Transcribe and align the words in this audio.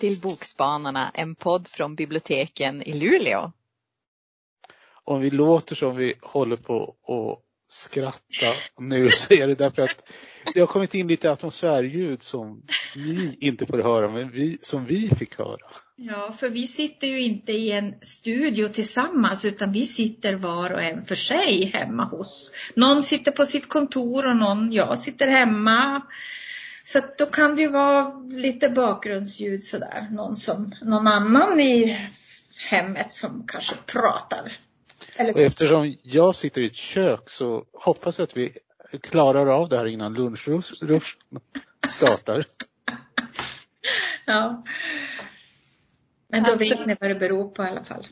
till 0.00 0.20
Bokspanarna, 0.20 1.10
en 1.14 1.34
podd 1.34 1.68
från 1.68 1.94
biblioteken 1.94 2.82
i 2.82 2.92
Luleå. 2.92 3.52
Om 5.04 5.20
vi 5.20 5.30
låter 5.30 5.74
som 5.74 5.96
vi 5.96 6.14
håller 6.22 6.56
på 6.56 6.94
att 7.08 7.42
skratta 7.68 8.52
nu 8.78 9.10
så 9.14 9.34
är 9.34 9.46
det 9.46 9.54
därför 9.54 9.82
att 9.82 10.08
det 10.54 10.60
har 10.60 10.66
kommit 10.66 10.94
in 10.94 11.08
lite 11.08 11.30
atmosfärljud 11.30 12.22
som 12.22 12.62
ni 12.96 13.36
inte 13.40 13.66
får 13.66 13.78
höra, 13.78 14.08
men 14.08 14.30
vi, 14.30 14.58
som 14.60 14.84
vi 14.84 15.10
fick 15.18 15.38
höra. 15.38 15.66
Ja, 15.96 16.34
för 16.38 16.48
vi 16.48 16.66
sitter 16.66 17.06
ju 17.06 17.20
inte 17.20 17.52
i 17.52 17.72
en 17.72 17.94
studio 18.00 18.68
tillsammans 18.68 19.44
utan 19.44 19.72
vi 19.72 19.84
sitter 19.84 20.34
var 20.34 20.72
och 20.72 20.82
en 20.82 21.04
för 21.04 21.14
sig 21.14 21.70
hemma 21.74 22.04
hos. 22.04 22.52
Någon 22.74 23.02
sitter 23.02 23.32
på 23.32 23.46
sitt 23.46 23.68
kontor 23.68 24.26
och 24.26 24.36
någon, 24.36 24.72
jag 24.72 24.98
sitter 24.98 25.26
hemma. 25.28 26.02
Så 26.86 27.00
då 27.18 27.26
kan 27.26 27.56
det 27.56 27.62
ju 27.62 27.68
vara 27.68 28.14
lite 28.28 28.68
bakgrundsljud 28.68 29.62
sådär. 29.62 30.06
Någon, 30.10 30.36
som, 30.36 30.74
någon 30.82 31.06
annan 31.06 31.60
i 31.60 31.98
hemmet 32.70 33.12
som 33.12 33.46
kanske 33.46 33.76
pratar. 33.86 34.52
och 35.18 35.38
eftersom 35.38 35.96
jag 36.02 36.36
sitter 36.36 36.60
i 36.60 36.66
ett 36.66 36.74
kök 36.74 37.30
så 37.30 37.64
hoppas 37.72 38.18
jag 38.18 38.24
att 38.24 38.36
vi 38.36 38.58
klarar 39.00 39.46
av 39.46 39.68
det 39.68 39.76
här 39.76 39.86
innan 39.86 40.14
lunchruschen 40.14 41.00
startar. 41.88 42.44
ja. 44.26 44.64
Men 46.28 46.44
då 46.44 46.56
vet 46.56 46.86
ni 46.86 46.96
vad 47.00 47.10
det 47.10 47.14
beror 47.14 47.48
på 47.48 47.64
i 47.64 47.66
alla 47.66 47.84
fall. 47.84 48.06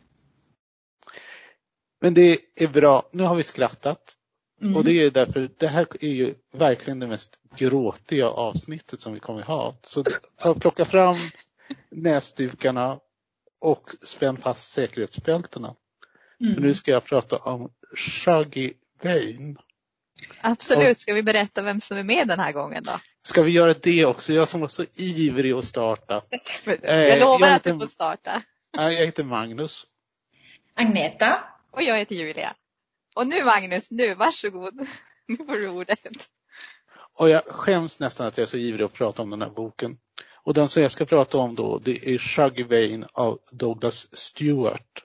Men 2.00 2.14
det 2.14 2.38
är 2.54 2.68
bra. 2.68 3.08
Nu 3.12 3.22
har 3.22 3.34
vi 3.34 3.42
skrattat. 3.42 4.16
Mm. 4.62 4.76
Och 4.76 4.84
det 4.84 4.92
är 4.92 5.10
därför, 5.10 5.50
det 5.58 5.66
här 5.66 5.86
är 6.00 6.08
ju 6.08 6.34
verkligen 6.52 6.98
det 6.98 7.06
mest 7.06 7.38
gråtiga 7.56 8.28
avsnittet 8.28 9.00
som 9.00 9.14
vi 9.14 9.20
kommer 9.20 9.42
ha. 9.42 9.74
Så 9.82 10.04
ta, 10.36 10.54
plocka 10.54 10.84
fram 10.84 11.16
näsdukarna 11.90 12.98
och 13.60 13.90
spänn 14.02 14.36
fast 14.36 14.70
säkerhetsbältena. 14.70 15.74
Mm. 16.40 16.62
nu 16.62 16.74
ska 16.74 16.90
jag 16.90 17.04
prata 17.04 17.36
om 17.36 17.70
Shaggy 17.96 18.72
Vane. 19.02 19.54
Absolut, 20.40 20.98
ska 20.98 21.14
vi 21.14 21.22
berätta 21.22 21.62
vem 21.62 21.80
som 21.80 21.96
är 21.96 22.02
med 22.02 22.28
den 22.28 22.40
här 22.40 22.52
gången 22.52 22.84
då? 22.84 22.92
Ska 23.22 23.42
vi 23.42 23.52
göra 23.52 23.74
det 23.82 24.04
också? 24.04 24.32
Jag 24.32 24.48
som 24.48 24.60
var 24.60 24.68
så 24.68 24.84
ivrig 24.94 25.52
att 25.52 25.64
starta. 25.64 26.22
jag 26.82 27.20
lovar 27.20 27.46
jag 27.46 27.56
att 27.56 27.64
du 27.64 27.78
får 27.78 27.86
starta. 27.86 28.42
Jag 28.72 28.92
heter 28.92 29.24
Magnus. 29.24 29.86
Agneta. 30.74 31.44
Och 31.70 31.82
jag 31.82 31.98
heter 31.98 32.14
Julia. 32.14 32.54
Och 33.14 33.26
nu 33.26 33.44
Magnus, 33.44 33.90
nu 33.90 34.14
varsågod. 34.14 34.86
Nu 35.26 35.36
får 35.36 35.54
du 35.54 35.68
ordet. 35.68 36.28
Och 37.18 37.28
jag 37.28 37.44
skäms 37.44 38.00
nästan 38.00 38.26
att 38.26 38.36
jag 38.38 38.42
är 38.42 38.46
så 38.46 38.56
ivrig 38.56 38.84
att 38.84 38.92
prata 38.92 39.22
om 39.22 39.30
den 39.30 39.42
här 39.42 39.50
boken. 39.50 39.98
Och 40.32 40.54
den 40.54 40.68
som 40.68 40.82
jag 40.82 40.92
ska 40.92 41.04
prata 41.04 41.38
om 41.38 41.54
då, 41.54 41.78
det 41.78 42.14
är 42.14 42.18
Shugvain 42.18 43.04
av 43.12 43.38
Douglas 43.52 44.16
Stewart. 44.16 45.04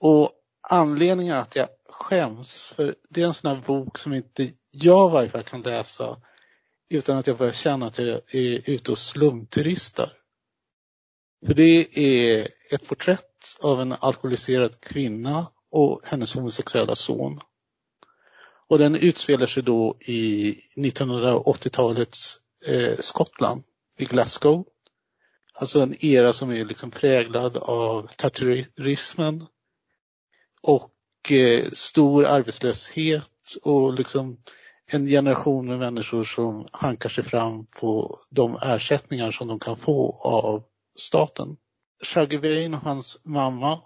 Och 0.00 0.32
anledningen 0.68 1.36
att 1.36 1.56
jag 1.56 1.68
skäms, 1.88 2.66
för 2.66 2.94
det 3.10 3.22
är 3.22 3.26
en 3.26 3.34
sån 3.34 3.56
här 3.56 3.62
bok 3.66 3.98
som 3.98 4.14
inte 4.14 4.52
jag 4.70 5.10
i 5.10 5.14
varje 5.14 5.28
fall 5.28 5.42
kan 5.42 5.62
läsa 5.62 6.20
utan 6.88 7.16
att 7.16 7.26
jag 7.26 7.36
börjar 7.36 7.52
känna 7.52 7.86
att 7.86 7.98
jag 7.98 8.34
är 8.34 8.70
ute 8.70 8.90
och 8.90 8.98
slumturistar. 8.98 10.12
För 11.46 11.54
det 11.54 11.98
är 11.98 12.48
ett 12.70 12.88
porträtt 12.88 13.58
av 13.60 13.80
en 13.80 13.92
alkoholiserad 13.92 14.80
kvinna 14.80 15.46
och 15.74 16.00
hennes 16.04 16.34
homosexuella 16.34 16.94
son. 16.94 17.40
Och 18.68 18.78
den 18.78 18.94
utspelar 18.96 19.46
sig 19.46 19.62
då 19.62 19.96
i 20.00 20.54
1980-talets 20.76 22.36
eh, 22.66 22.98
Skottland, 23.00 23.62
i 23.96 24.04
Glasgow. 24.04 24.64
Alltså 25.54 25.80
en 25.80 26.04
era 26.04 26.32
som 26.32 26.50
är 26.50 26.64
liksom 26.64 26.90
präglad 26.90 27.56
av 27.56 28.10
tatuerismen 28.16 29.46
och 30.62 31.32
eh, 31.32 31.64
stor 31.72 32.24
arbetslöshet 32.24 33.56
och 33.62 33.94
liksom 33.94 34.36
en 34.86 35.06
generation 35.06 35.66
med 35.66 35.78
människor 35.78 36.24
som 36.24 36.66
hankar 36.72 37.08
sig 37.08 37.24
fram 37.24 37.66
på 37.66 38.18
de 38.30 38.56
ersättningar 38.62 39.30
som 39.30 39.48
de 39.48 39.58
kan 39.58 39.76
få 39.76 40.20
av 40.22 40.62
staten. 40.98 41.56
Shaggy 42.04 42.36
Vane 42.36 42.76
och 42.76 42.82
hans 42.82 43.24
mamma 43.24 43.80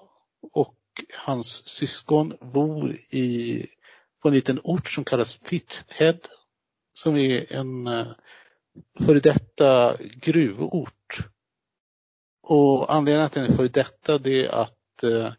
och 0.52 0.74
hans 1.14 1.68
syskon 1.68 2.36
bor 2.40 2.96
i, 3.10 3.66
på 4.22 4.28
en 4.28 4.34
liten 4.34 4.60
ort 4.64 4.88
som 4.88 5.04
kallas 5.04 5.36
Pithead, 5.36 6.18
som 6.94 7.16
är 7.16 7.52
en 7.52 7.86
eh, 7.86 8.06
före 9.00 9.20
detta 9.20 9.96
gruvort. 10.00 11.18
Och 12.42 12.94
anledningen 12.94 13.30
till 13.30 13.42
att 13.42 13.46
den 13.46 13.54
är 13.54 13.56
före 13.56 13.68
detta 13.68 14.18
det 14.18 14.46
är 14.46 14.48
att 14.48 15.02
eh, 15.02 15.32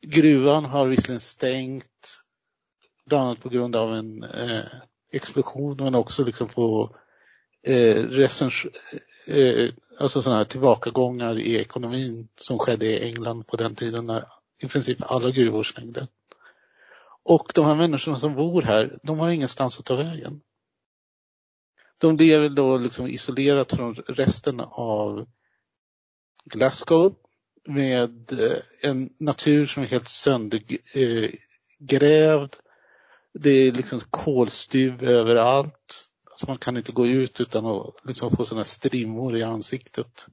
gruvan 0.00 0.64
har 0.64 0.86
visserligen 0.86 1.20
stängt, 1.20 2.18
bland 3.06 3.24
annat 3.24 3.40
på 3.40 3.48
grund 3.48 3.76
av 3.76 3.94
en 3.94 4.22
eh, 4.22 4.64
explosion 5.12 5.76
men 5.76 5.94
också 5.94 6.24
liksom 6.24 6.48
på 6.48 6.96
eh, 7.66 7.98
eh, 7.98 8.30
eh, 9.26 9.70
alltså 9.98 10.22
sådana 10.22 10.38
här 10.38 10.44
tillbakagångar 10.44 11.38
i 11.38 11.56
ekonomin 11.56 12.28
som 12.36 12.58
skedde 12.58 12.86
i 12.86 13.08
England 13.08 13.46
på 13.46 13.56
den 13.56 13.74
tiden 13.74 14.06
när 14.06 14.24
i 14.62 14.68
princip 14.68 15.02
alla 15.02 15.30
gruvors 15.30 15.76
längder. 15.76 16.06
Och 17.24 17.52
de 17.54 17.66
här 17.66 17.74
människorna 17.74 18.18
som 18.18 18.34
bor 18.34 18.62
här, 18.62 18.98
de 19.02 19.18
har 19.18 19.30
ingenstans 19.30 19.78
att 19.78 19.84
ta 19.84 19.96
vägen. 19.96 20.40
De 21.98 22.16
lever 22.16 22.48
då 22.48 22.78
liksom 22.78 23.06
isolerat 23.06 23.72
från 23.72 23.94
resten 23.94 24.60
av 24.60 25.26
Glasgow 26.44 27.14
med 27.68 28.32
eh, 28.32 28.56
en 28.80 29.10
natur 29.18 29.66
som 29.66 29.82
är 29.82 29.86
helt 29.86 30.08
söndergrävd. 30.08 32.54
Eh, 32.54 32.60
Det 33.32 33.50
är 33.50 33.72
liksom 33.72 34.00
kolstyv 34.10 35.04
överallt. 35.04 36.08
Alltså 36.30 36.46
man 36.46 36.58
kan 36.58 36.76
inte 36.76 36.92
gå 36.92 37.06
ut 37.06 37.40
utan 37.40 37.66
att 37.66 37.94
liksom 38.04 38.36
få 38.36 38.44
sådana 38.44 38.64
strimmor 38.64 39.36
i 39.36 39.42
ansiktet. 39.42 40.26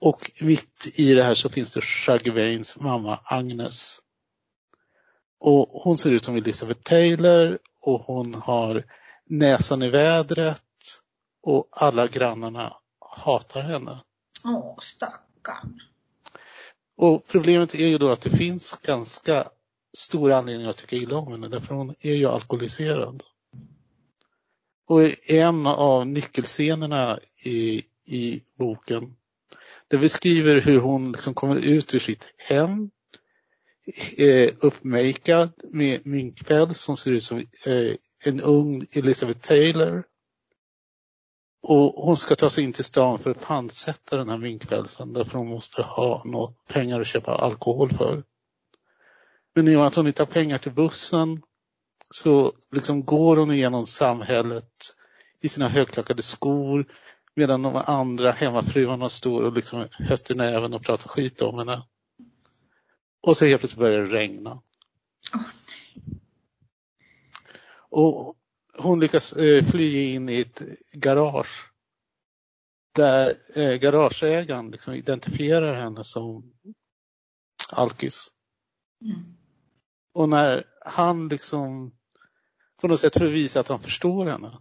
Och 0.00 0.30
mitt 0.40 0.86
i 0.94 1.14
det 1.14 1.22
här 1.22 1.34
så 1.34 1.48
finns 1.48 1.72
det 1.72 2.30
Vanes 2.30 2.80
mamma 2.80 3.20
Agnes. 3.24 3.98
Och 5.40 5.68
hon 5.68 5.98
ser 5.98 6.10
ut 6.10 6.24
som 6.24 6.36
Elizabeth 6.36 6.82
Taylor 6.82 7.58
och 7.80 8.00
hon 8.00 8.34
har 8.34 8.84
näsan 9.26 9.82
i 9.82 9.88
vädret 9.88 10.62
och 11.42 11.68
alla 11.70 12.06
grannarna 12.06 12.76
hatar 13.00 13.62
henne. 13.62 14.00
Åh, 14.44 14.78
stackarn. 14.80 15.80
Och 16.96 17.26
problemet 17.26 17.74
är 17.74 17.86
ju 17.86 17.98
då 17.98 18.08
att 18.08 18.20
det 18.20 18.30
finns 18.30 18.78
ganska 18.82 19.48
stora 19.96 20.36
anledningar 20.36 20.70
att 20.70 20.76
tycka 20.76 20.96
illa 20.96 21.16
om 21.16 21.32
henne 21.32 21.48
därför 21.48 21.74
hon 21.74 21.94
är 22.00 22.14
ju 22.14 22.26
alkoholiserad. 22.26 23.22
Och 24.86 25.30
en 25.30 25.66
av 25.66 26.06
nyckelscenerna 26.06 27.18
i, 27.44 27.82
i 28.04 28.42
boken 28.58 29.16
det 29.88 29.98
beskriver 29.98 30.60
hur 30.60 30.80
hon 30.80 31.12
liksom 31.12 31.34
kommer 31.34 31.56
ut 31.56 31.94
ur 31.94 31.98
sitt 31.98 32.28
hem 32.38 32.90
eh, 34.16 34.50
uppmakead 34.60 35.52
med 35.62 36.06
minkfäll 36.06 36.74
som 36.74 36.96
ser 36.96 37.10
ut 37.10 37.24
som 37.24 37.38
eh, 37.38 37.94
en 38.24 38.40
ung 38.40 38.86
Elizabeth 38.92 39.40
Taylor. 39.40 40.04
Och 41.62 42.04
hon 42.04 42.16
ska 42.16 42.36
ta 42.36 42.50
sig 42.50 42.64
in 42.64 42.72
till 42.72 42.84
stan 42.84 43.18
för 43.18 43.30
att 43.30 43.40
pantsätta 43.40 44.16
den 44.16 44.28
här 44.28 44.38
minkpälsen 44.38 45.12
därför 45.12 45.38
hon 45.38 45.48
måste 45.48 45.82
ha 45.82 46.22
något 46.24 46.66
pengar 46.68 47.00
att 47.00 47.06
köpa 47.06 47.34
alkohol 47.34 47.92
för. 47.92 48.22
Men 49.54 49.68
i 49.68 49.74
och 49.74 49.78
med 49.78 49.86
att 49.86 49.94
hon 49.94 50.06
inte 50.06 50.22
har 50.22 50.26
pengar 50.26 50.58
till 50.58 50.72
bussen 50.72 51.42
så 52.10 52.52
liksom 52.70 53.04
går 53.04 53.36
hon 53.36 53.50
igenom 53.50 53.86
samhället 53.86 54.94
i 55.40 55.48
sina 55.48 55.68
högklackade 55.68 56.22
skor 56.22 56.86
Medan 57.34 57.62
de 57.62 57.76
andra 57.76 58.32
hemmafruarna 58.32 59.08
står 59.08 59.42
och 59.42 59.52
liksom 59.52 59.88
hötter 59.90 60.34
näven 60.34 60.74
och 60.74 60.82
pratar 60.82 61.08
skit 61.08 61.42
om 61.42 61.58
henne. 61.58 61.82
Och 63.20 63.36
så 63.36 63.46
helt 63.46 63.60
plötsligt 63.60 63.80
börjar 63.80 64.00
det 64.00 64.12
regna. 64.12 64.62
Oh, 67.90 68.28
och 68.28 68.36
hon 68.78 69.00
lyckas 69.00 69.32
eh, 69.32 69.64
fly 69.64 70.14
in 70.14 70.28
i 70.28 70.40
ett 70.40 70.62
garage. 70.92 71.72
Där 72.94 73.38
eh, 73.54 73.74
garageägaren 73.74 74.70
liksom 74.70 74.94
identifierar 74.94 75.74
henne 75.74 76.04
som 76.04 76.52
alkis. 77.72 78.32
Mm. 79.04 79.36
Och 80.12 80.28
när 80.28 80.64
han 80.80 81.28
liksom 81.28 81.94
på 82.80 82.88
något 82.88 83.00
sätt 83.00 83.18
för 83.18 83.26
att 83.26 83.32
visa 83.32 83.60
att 83.60 83.68
han 83.68 83.80
förstår 83.80 84.26
henne 84.26 84.58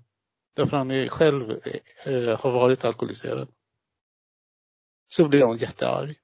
Därför 0.57 0.77
han 0.77 0.92
är 0.92 1.07
själv 1.07 1.51
eh, 2.06 2.39
har 2.39 2.51
varit 2.51 2.86
alkoholiserad. 2.86 3.48
Så 5.07 5.27
blir 5.27 5.42
hon 5.42 5.57
jättearg. 5.57 6.15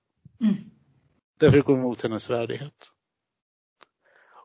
Mm. 0.41 0.55
Därför 1.39 1.61
går 1.61 1.77
emot 1.77 2.01
hennes 2.01 2.29
värdighet. 2.29 2.91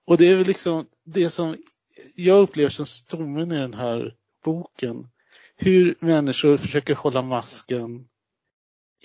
Och 0.06 0.18
det 0.18 0.28
är 0.28 0.36
väl 0.36 0.46
liksom 0.46 0.86
det 1.04 1.30
som 1.30 1.56
jag 2.14 2.40
upplever 2.40 2.70
som 2.70 2.86
stommen 2.86 3.52
i 3.52 3.56
den 3.56 3.74
här 3.74 4.16
boken. 4.44 5.08
Hur 5.56 5.96
människor 6.00 6.56
försöker 6.56 6.94
hålla 6.94 7.22
masken 7.22 8.08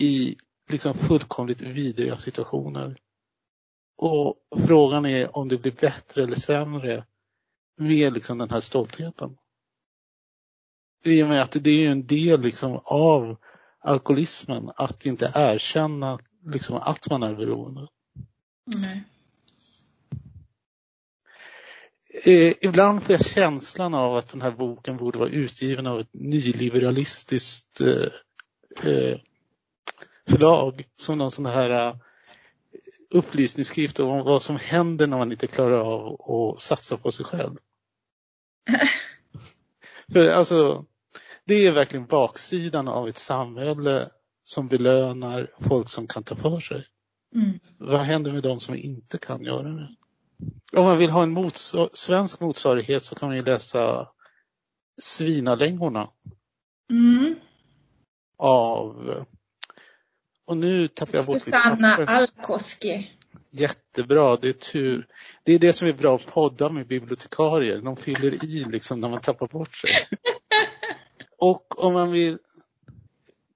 i 0.00 0.36
liksom 0.68 0.94
fullkomligt 0.94 1.60
vidriga 1.60 2.16
situationer. 2.16 2.96
Och 3.96 4.36
frågan 4.66 5.06
är 5.06 5.36
om 5.36 5.48
det 5.48 5.58
blir 5.58 5.72
bättre 5.72 6.22
eller 6.22 6.36
sämre 6.36 7.06
med 7.76 8.12
liksom 8.12 8.38
den 8.38 8.50
här 8.50 8.60
stoltheten. 8.60 9.36
I 11.04 11.22
och 11.22 11.28
med 11.28 11.42
att 11.42 11.56
det 11.60 11.86
är 11.86 11.90
en 11.90 12.06
del 12.06 12.40
liksom 12.40 12.80
av 12.84 13.36
alkoholismen 13.80 14.70
att 14.76 15.06
inte 15.06 15.32
erkänna 15.34 16.18
liksom 16.46 16.76
att 16.76 17.10
man 17.10 17.22
är 17.22 17.34
beroende. 17.34 17.88
Nej. 18.64 19.04
Eh, 22.24 22.54
ibland 22.60 23.02
får 23.02 23.12
jag 23.12 23.26
känslan 23.26 23.94
av 23.94 24.16
att 24.16 24.28
den 24.28 24.42
här 24.42 24.50
boken 24.50 24.96
borde 24.96 25.18
vara 25.18 25.28
utgiven 25.28 25.86
av 25.86 26.00
ett 26.00 26.08
nyliberalistiskt 26.12 27.80
eh, 27.80 28.06
eh, 28.90 29.18
förlag 30.28 30.84
som 30.96 31.18
någon 31.18 31.30
sån 31.30 31.46
här 31.46 31.98
upplysningsskrift 33.10 34.00
om 34.00 34.24
vad 34.24 34.42
som 34.42 34.56
händer 34.56 35.06
när 35.06 35.18
man 35.18 35.32
inte 35.32 35.46
klarar 35.46 35.80
av 35.80 36.30
att 36.30 36.60
satsa 36.60 36.96
på 36.96 37.12
sig 37.12 37.24
själv. 37.24 37.56
För 40.12 40.28
alltså, 40.28 40.84
det 41.46 41.66
är 41.66 41.72
verkligen 41.72 42.06
baksidan 42.06 42.88
av 42.88 43.08
ett 43.08 43.18
samhälle 43.18 44.08
som 44.44 44.68
belönar 44.68 45.50
folk 45.60 45.88
som 45.88 46.06
kan 46.06 46.24
ta 46.24 46.36
för 46.36 46.60
sig. 46.60 46.86
Mm. 47.34 47.60
Vad 47.78 48.00
händer 48.00 48.32
med 48.32 48.42
de 48.42 48.60
som 48.60 48.74
inte 48.74 49.18
kan 49.18 49.44
göra 49.44 49.68
det? 49.68 49.88
Om 50.72 50.84
man 50.84 50.98
vill 50.98 51.10
ha 51.10 51.22
en 51.22 51.30
motsvar 51.30 51.90
svensk 51.92 52.40
motsvarighet 52.40 53.04
så 53.04 53.14
kan 53.14 53.28
man 53.28 53.36
ju 53.36 53.44
läsa 53.44 54.08
Svinalängorna 55.00 56.10
Mm. 56.90 57.34
av 58.38 59.24
och 60.44 60.56
nu 60.56 60.88
tappar 60.88 61.18
jag 61.18 61.26
bort 61.26 61.42
Susanna. 61.42 61.94
Alkoski. 61.94 63.10
Jättebra, 63.50 64.36
det 64.36 64.48
är 64.48 64.52
tur. 64.52 65.06
Det 65.42 65.52
är 65.52 65.58
det 65.58 65.72
som 65.72 65.88
är 65.88 65.92
bra 65.92 66.16
att 66.16 66.26
podda 66.26 66.68
med 66.68 66.86
bibliotekarier. 66.86 67.80
De 67.80 67.96
fyller 67.96 68.44
i 68.44 68.64
liksom 68.64 69.00
när 69.00 69.08
man 69.08 69.20
tappar 69.20 69.46
bort 69.46 69.76
sig. 69.76 69.90
Och 71.44 71.84
om 71.84 71.92
man 71.92 72.10
vill 72.10 72.38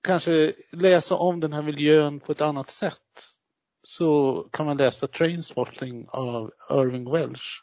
kanske 0.00 0.52
läsa 0.70 1.14
om 1.14 1.40
den 1.40 1.52
här 1.52 1.62
miljön 1.62 2.20
på 2.20 2.32
ett 2.32 2.40
annat 2.40 2.70
sätt 2.70 3.35
så 3.82 4.43
kan 4.52 4.67
man 4.67 4.76
läsa 4.76 5.06
Trainspotting 5.06 6.06
av 6.08 6.52
Irving 6.70 7.11
Welsh. 7.12 7.62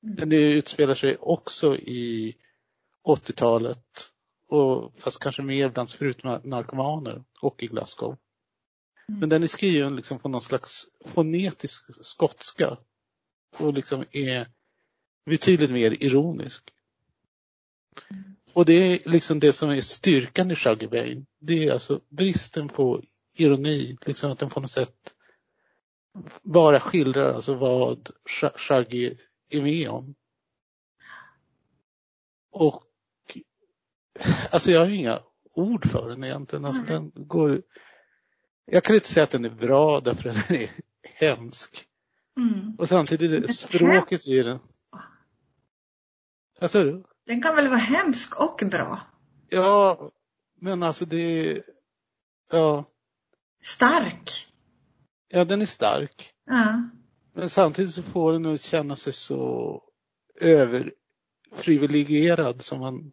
Men 0.00 0.28
det 0.28 0.52
utspelar 0.52 0.94
sig 0.94 1.16
också 1.16 1.76
i 1.76 2.36
80-talet 3.08 4.10
och 4.48 4.98
fast 4.98 5.20
kanske 5.20 5.42
mer 5.42 5.68
bland 5.68 5.90
sprutnarkomaner 5.90 7.24
och 7.40 7.62
i 7.62 7.66
Glasgow. 7.66 8.16
Mm. 9.08 9.20
Men 9.20 9.28
den 9.28 9.42
är 9.42 9.46
skriven 9.46 9.96
liksom 9.96 10.18
på 10.18 10.28
någon 10.28 10.40
slags 10.40 10.86
fonetisk 11.04 12.04
skotska 12.04 12.76
och 13.58 13.74
liksom 13.74 14.04
är 14.10 14.48
betydligt 15.26 15.70
mer 15.70 16.02
ironisk. 16.02 16.73
Och 18.54 18.64
det 18.64 18.72
är 18.72 19.10
liksom 19.10 19.40
det 19.40 19.52
som 19.52 19.70
är 19.70 19.80
styrkan 19.80 20.50
i 20.50 20.54
Shuggy 20.56 20.86
Bain. 20.86 21.26
Det 21.40 21.66
är 21.68 21.72
alltså 21.72 22.00
bristen 22.08 22.68
på 22.68 23.02
ironi, 23.36 23.96
liksom 24.06 24.32
att 24.32 24.38
den 24.38 24.48
på 24.48 24.60
något 24.60 24.70
sätt 24.70 25.14
bara 26.42 26.80
skildrar 26.80 27.34
alltså 27.34 27.54
vad 27.54 28.10
Sh- 28.28 28.58
Shuggy 28.58 29.14
är 29.50 29.62
med 29.62 29.88
om. 29.88 30.14
Och 32.50 32.82
alltså 34.50 34.70
jag 34.70 34.80
har 34.80 34.86
ju 34.86 34.94
inga 34.96 35.20
ord 35.54 35.86
för 35.90 36.08
den 36.08 36.24
egentligen. 36.24 36.64
Alltså 36.64 36.82
den 36.82 37.12
går, 37.14 37.62
jag 38.64 38.84
kan 38.84 38.94
inte 38.94 39.08
säga 39.08 39.24
att 39.24 39.30
den 39.30 39.44
är 39.44 39.50
bra 39.50 40.00
därför 40.00 40.28
att 40.28 40.48
den 40.48 40.56
är 40.56 40.70
hemsk. 41.02 41.86
Mm. 42.36 42.74
Och 42.78 42.88
samtidigt 42.88 43.56
språket 43.56 44.28
i 44.28 44.42
den. 44.42 44.58
Vad 46.60 46.70
sa 46.70 46.84
du? 46.84 47.04
Den 47.26 47.42
kan 47.42 47.56
väl 47.56 47.68
vara 47.68 47.78
hemsk 47.78 48.40
och 48.40 48.62
bra? 48.70 49.00
Ja, 49.48 50.10
men 50.60 50.82
alltså 50.82 51.04
det 51.04 51.60
ja, 52.52 52.84
Stark. 53.62 54.46
ja 55.28 55.44
den 55.44 55.62
är 55.62 55.66
stark. 55.66 56.30
Ja. 56.46 56.82
Men 57.34 57.48
samtidigt 57.48 57.94
så 57.94 58.02
får 58.02 58.32
den 58.32 58.46
att 58.46 58.60
känna 58.60 58.96
sig 58.96 59.12
så 59.12 59.82
överprivilegierad 60.40 62.62
som 62.62 62.80
man 62.80 63.12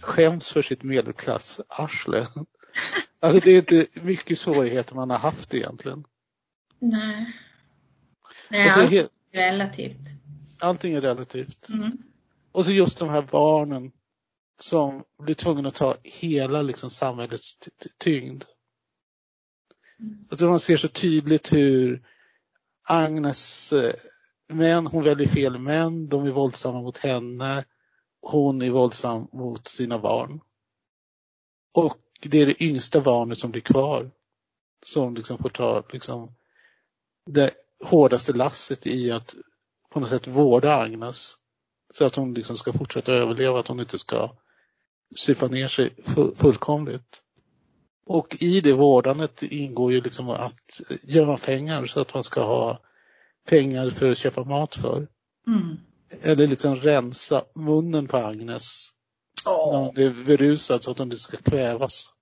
skäms 0.00 0.48
för 0.48 0.62
sitt 0.62 0.82
medelklassarsle. 0.82 2.26
Alltså 3.22 3.40
det 3.40 3.50
är 3.50 3.56
inte 3.56 3.86
mycket 4.02 4.38
svårigheter 4.38 4.94
man 4.94 5.10
har 5.10 5.18
haft 5.18 5.54
egentligen. 5.54 6.04
Nej. 6.78 7.36
Nej, 8.48 8.66
Och 8.66 8.72
så 8.72 8.80
allt 8.80 8.90
he- 8.90 9.08
är 9.32 9.50
relativt. 9.50 9.98
allting 10.58 10.94
är 10.94 11.00
relativt. 11.00 11.68
Mm. 11.68 11.92
Och 12.52 12.64
så 12.64 12.72
just 12.72 12.98
de 12.98 13.08
här 13.08 13.22
barnen 13.22 13.92
som 14.58 15.04
blir 15.18 15.34
tvungna 15.34 15.68
att 15.68 15.74
ta 15.74 15.94
hela 16.02 16.62
liksom 16.62 16.90
samhällets 16.90 17.58
tyngd. 17.98 18.44
Alltså 20.30 20.46
man 20.46 20.60
ser 20.60 20.76
så 20.76 20.88
tydligt 20.88 21.52
hur 21.52 22.06
Agnes 22.88 23.72
eh, 23.72 23.94
män, 24.48 24.86
hon 24.86 25.04
väljer 25.04 25.28
fel 25.28 25.58
män, 25.58 26.08
de 26.08 26.26
är 26.26 26.30
våldsamma 26.30 26.82
mot 26.82 26.98
henne, 26.98 27.64
hon 28.20 28.62
är 28.62 28.70
våldsam 28.70 29.28
mot 29.32 29.68
sina 29.68 29.98
barn. 29.98 30.40
Och 31.72 31.98
det 32.22 32.38
är 32.38 32.46
det 32.46 32.62
yngsta 32.62 33.00
barnet 33.00 33.38
som 33.38 33.50
blir 33.50 33.62
kvar. 33.62 34.10
Som 34.82 35.14
liksom 35.14 35.38
får 35.38 35.48
ta 35.48 35.82
liksom 35.92 36.34
det 37.26 37.54
hårdaste 37.84 38.32
lasset 38.32 38.86
i 38.86 39.10
att 39.10 39.34
på 39.90 40.00
något 40.00 40.08
sätt 40.08 40.26
vårda 40.26 40.74
Agnes. 40.74 41.36
Så 41.94 42.04
att 42.04 42.16
hon 42.16 42.34
liksom 42.34 42.56
ska 42.56 42.72
fortsätta 42.72 43.12
överleva, 43.12 43.58
att 43.58 43.68
hon 43.68 43.80
inte 43.80 43.98
ska 43.98 44.30
supa 45.16 45.48
ner 45.48 45.68
sig 45.68 45.94
fu- 46.04 46.34
fullkomligt. 46.34 47.22
Och 48.06 48.36
i 48.40 48.60
det 48.60 48.72
vårdandet 48.72 49.42
ingår 49.42 49.92
ju 49.92 50.00
liksom 50.00 50.30
att 50.30 50.80
gömma 51.02 51.36
pengar 51.36 51.84
så 51.84 52.00
att 52.00 52.14
man 52.14 52.24
ska 52.24 52.42
ha 52.42 52.80
pengar 53.48 53.90
för 53.90 54.10
att 54.10 54.18
köpa 54.18 54.44
mat 54.44 54.74
för. 54.74 55.08
Mm. 55.46 55.76
Eller 56.22 56.46
liksom 56.46 56.76
rensa 56.76 57.44
munnen 57.54 58.06
på 58.06 58.16
Agnes 58.16 58.90
när 59.46 59.52
Åh. 59.52 59.84
hon 59.84 59.98
är 59.98 60.24
berusad 60.24 60.84
så 60.84 60.90
att 60.90 60.98
hon 60.98 61.06
inte 61.06 61.16
ska 61.16 61.36
kvävas. 61.36 62.12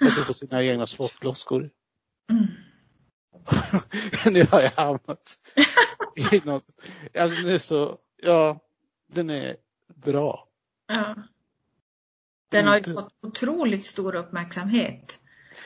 Alltså 0.00 0.24
på 0.24 0.34
sina 0.34 0.64
egna 0.64 0.86
spottloskor. 0.86 1.70
Mm. 2.30 2.46
nu 4.34 4.46
har 4.50 4.60
jag 4.60 4.70
hamnat 4.70 5.38
i 6.32 6.40
något. 6.44 6.66
Alltså 7.18 7.48
är 7.48 7.58
så, 7.58 7.98
ja, 8.22 8.60
den 9.08 9.30
är 9.30 9.56
bra. 9.94 10.48
Ja. 10.86 11.16
Den 12.50 12.66
har 12.66 12.78
ju 12.78 12.94
fått 12.94 13.12
otroligt 13.22 13.84
stor 13.84 14.14
uppmärksamhet. 14.14 15.20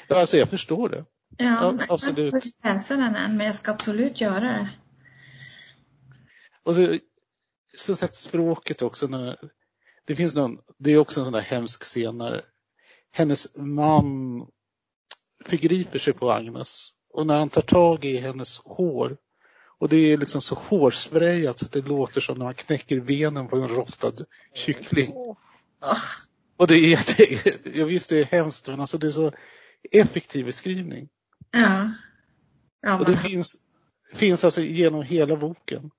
Ja, 0.09 0.21
alltså 0.21 0.37
jag 0.37 0.51
förstår 0.51 0.89
det. 0.89 1.05
Ja, 1.37 1.75
Ja, 1.79 1.85
absolut. 1.89 2.19
Jag 2.19 2.41
har 2.41 2.47
inte 2.47 2.69
läsa 2.69 2.97
den 2.97 3.15
än, 3.15 3.37
men 3.37 3.47
jag 3.47 3.55
ska 3.55 3.71
absolut 3.71 4.21
göra 4.21 4.41
det. 4.41 4.71
Och 6.63 6.75
så, 6.75 6.99
så 7.77 7.97
sagt 7.97 8.17
språket 8.17 8.83
också 8.83 9.07
när, 9.07 9.37
det 10.05 10.17
finns 10.17 10.35
någon, 10.35 10.59
det 10.79 10.91
är 10.91 10.99
också 10.99 11.21
en 11.21 11.25
sån 11.25 11.33
där 11.33 11.41
hemsk 11.41 11.83
scen 11.83 12.19
när 12.19 12.45
hennes 13.11 13.57
man 13.57 14.47
förgriper 15.45 15.99
sig 15.99 16.13
på 16.13 16.33
Agnes 16.33 16.91
och 17.13 17.27
när 17.27 17.39
han 17.39 17.49
tar 17.49 17.63
tag 17.63 18.05
i 18.05 18.17
hennes 18.17 18.59
hår 18.59 19.17
och 19.83 19.89
det 19.89 19.97
är 20.13 20.17
liksom 20.17 20.41
så 20.41 20.55
hårsprayat 20.55 21.59
så 21.59 21.65
att 21.67 21.73
det 21.73 21.81
låter 21.89 22.21
som 22.21 22.39
när 22.39 22.45
man 22.45 22.55
knäcker 22.55 23.01
benen 23.01 23.49
på 23.49 23.57
en 23.57 23.69
rostad 23.69 24.13
kyckling. 24.55 25.13
Och 26.57 26.67
det 26.67 26.75
är 26.75 26.89
jätte, 26.89 27.27
jag 27.79 27.87
visst 27.87 28.09
det 28.09 28.19
är 28.21 28.25
hemskt 28.25 28.67
men 28.69 28.81
alltså 28.81 28.99
det 28.99 29.07
är 29.07 29.11
så 29.11 29.33
effektiv 29.93 30.45
beskrivning. 30.47 31.09
Ja. 31.51 31.93
Ja, 32.83 32.99
Och 32.99 33.05
det 33.07 33.17
finns, 33.17 33.57
finns 34.15 34.45
alltså 34.45 34.61
genom 34.61 35.03
hela 35.03 35.37
boken. 35.37 35.91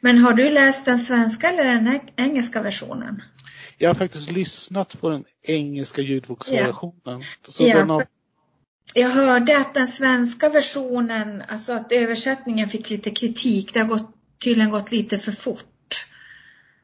men 0.00 0.18
har 0.18 0.32
du 0.32 0.50
läst 0.50 0.84
den 0.84 0.98
svenska 0.98 1.48
eller 1.48 1.64
den 1.64 1.86
eng- 1.88 2.12
engelska 2.16 2.62
versionen? 2.62 3.22
Jag 3.78 3.88
har 3.88 3.94
faktiskt 3.94 4.30
lyssnat 4.30 5.00
på 5.00 5.08
den 5.10 5.24
engelska 5.42 6.02
ljudboksversionen. 6.02 7.22
Så 7.48 7.66
Ja. 7.66 7.78
den 7.78 7.90
har, 7.90 8.06
jag 8.94 9.10
hörde 9.10 9.58
att 9.58 9.74
den 9.74 9.88
svenska 9.88 10.48
versionen, 10.48 11.42
alltså 11.48 11.72
att 11.72 11.92
översättningen 11.92 12.68
fick 12.68 12.90
lite 12.90 13.10
kritik. 13.10 13.74
Det 13.74 13.80
har 13.80 13.86
gått, 13.86 14.14
tydligen 14.44 14.70
gått 14.70 14.92
lite 14.92 15.18
för 15.18 15.32
fort. 15.32 16.06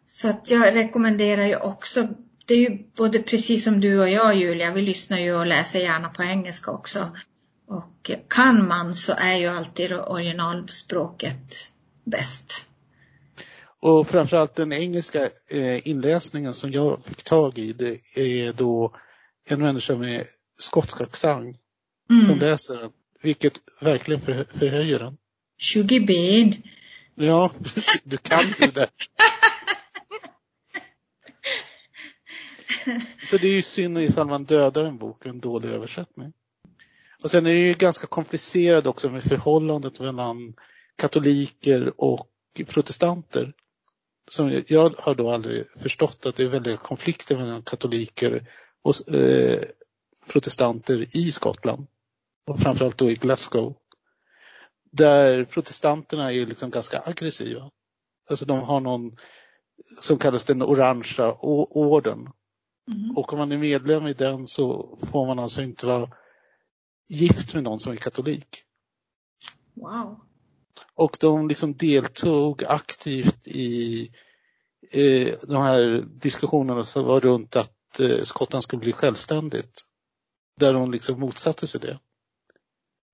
Så 0.06 0.28
att 0.28 0.50
jag 0.50 0.74
rekommenderar 0.74 1.44
ju 1.44 1.56
också, 1.56 2.08
det 2.46 2.54
är 2.54 2.58
ju 2.58 2.78
både 2.96 3.22
precis 3.22 3.64
som 3.64 3.80
du 3.80 4.00
och 4.00 4.08
jag 4.08 4.34
Julia, 4.34 4.72
vi 4.72 4.82
lyssnar 4.82 5.18
ju 5.18 5.34
och 5.34 5.46
läser 5.46 5.80
gärna 5.80 6.08
på 6.08 6.22
engelska 6.22 6.70
också. 6.70 7.16
Och 7.68 8.10
kan 8.28 8.68
man 8.68 8.94
så 8.94 9.12
är 9.12 9.36
ju 9.36 9.46
alltid 9.46 9.92
originalspråket 9.92 11.70
bäst. 12.04 12.64
och 13.80 14.08
framförallt 14.08 14.54
den 14.54 14.72
engelska 14.72 15.28
eh, 15.48 15.88
inläsningen 15.88 16.54
som 16.54 16.72
jag 16.72 17.04
fick 17.04 17.22
tag 17.22 17.58
i, 17.58 17.72
det 17.72 18.00
är 18.16 18.52
då 18.52 18.94
en 19.48 19.60
människa 19.60 19.94
med 19.94 20.24
skotsk 20.58 21.00
accent 21.00 21.56
Mm. 22.10 22.24
som 22.24 22.38
läser 22.38 22.76
den. 22.76 22.90
Vilket 23.22 23.60
verkligen 23.80 24.20
för, 24.20 24.58
förhöjer 24.58 24.98
den. 24.98 25.16
20 25.58 26.00
ben. 26.00 26.62
Ja. 27.14 27.50
Du 28.04 28.16
kan 28.16 28.44
ju 28.60 28.66
det. 28.66 28.88
Så 33.26 33.36
det 33.36 33.48
är 33.48 33.52
ju 33.52 33.62
synd 33.62 33.98
ifall 33.98 34.26
man 34.26 34.44
dödar 34.44 34.84
en 34.84 34.98
bok 34.98 35.24
med 35.24 35.34
en 35.34 35.40
dålig 35.40 35.70
översättning. 35.70 36.32
Och 37.22 37.30
sen 37.30 37.46
är 37.46 37.50
det 37.54 37.60
ju 37.60 37.74
ganska 37.74 38.06
komplicerat 38.06 38.86
också 38.86 39.10
med 39.10 39.22
förhållandet 39.22 40.00
mellan 40.00 40.54
katoliker 40.96 41.92
och 42.00 42.28
protestanter. 42.66 43.52
Som 44.30 44.62
jag 44.66 44.94
har 44.98 45.14
då 45.14 45.30
aldrig 45.30 45.64
förstått 45.82 46.26
att 46.26 46.36
det 46.36 46.42
är 46.44 46.48
väldiga 46.48 46.76
konflikter 46.76 47.36
mellan 47.36 47.62
katoliker 47.62 48.46
och 48.82 49.14
eh, 49.14 49.60
protestanter 50.28 51.06
i 51.16 51.32
Skottland. 51.32 51.86
Och 52.46 52.60
framförallt 52.60 52.98
då 52.98 53.10
i 53.10 53.14
Glasgow. 53.14 53.76
Där 54.92 55.44
protestanterna 55.44 56.32
är 56.32 56.46
liksom 56.46 56.70
ganska 56.70 57.02
aggressiva. 57.06 57.70
Alltså 58.30 58.44
de 58.44 58.60
har 58.60 58.80
någon 58.80 59.16
som 60.00 60.18
kallas 60.18 60.44
den 60.44 60.62
orangea 60.62 61.36
orden. 61.40 62.18
Mm. 62.92 63.16
Och 63.16 63.32
om 63.32 63.38
man 63.38 63.52
är 63.52 63.58
medlem 63.58 64.06
i 64.06 64.14
den 64.14 64.48
så 64.48 64.98
får 65.10 65.26
man 65.26 65.38
alltså 65.38 65.62
inte 65.62 65.86
vara 65.86 66.10
gift 67.08 67.54
med 67.54 67.62
någon 67.62 67.80
som 67.80 67.92
är 67.92 67.96
katolik. 67.96 68.62
Wow. 69.74 70.20
Och 70.94 71.16
de 71.20 71.48
liksom 71.48 71.76
deltog 71.76 72.64
aktivt 72.64 73.48
i 73.48 74.02
eh, 74.92 75.34
de 75.42 75.62
här 75.62 76.04
diskussionerna 76.20 76.82
som 76.82 77.04
var 77.04 77.20
runt 77.20 77.56
att 77.56 78.00
eh, 78.00 78.22
Skottland 78.22 78.64
skulle 78.64 78.80
bli 78.80 78.92
självständigt. 78.92 79.84
Där 80.56 80.72
de 80.72 80.90
liksom 80.90 81.20
motsatte 81.20 81.66
sig 81.66 81.80
det. 81.80 81.98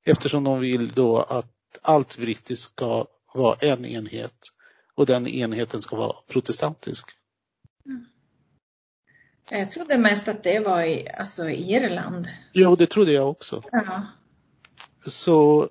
Eftersom 0.06 0.44
de 0.44 0.60
vill 0.60 0.92
då 0.92 1.18
att 1.18 1.52
allt 1.82 2.18
brittiskt 2.18 2.72
ska 2.72 3.06
vara 3.34 3.56
en 3.60 3.84
enhet 3.84 4.48
och 4.94 5.06
den 5.06 5.26
enheten 5.26 5.82
ska 5.82 5.96
vara 5.96 6.16
protestantisk. 6.28 7.06
Jag 9.50 9.70
trodde 9.70 9.98
mest 9.98 10.28
att 10.28 10.42
det 10.42 10.58
var 10.58 10.82
i 10.82 11.08
alltså, 11.08 11.50
Irland. 11.50 12.28
Jo, 12.52 12.76
det 12.76 12.86
trodde 12.86 13.12
jag 13.12 13.30
också. 13.30 13.62
Ja. 13.72 14.06
Så 15.06 15.68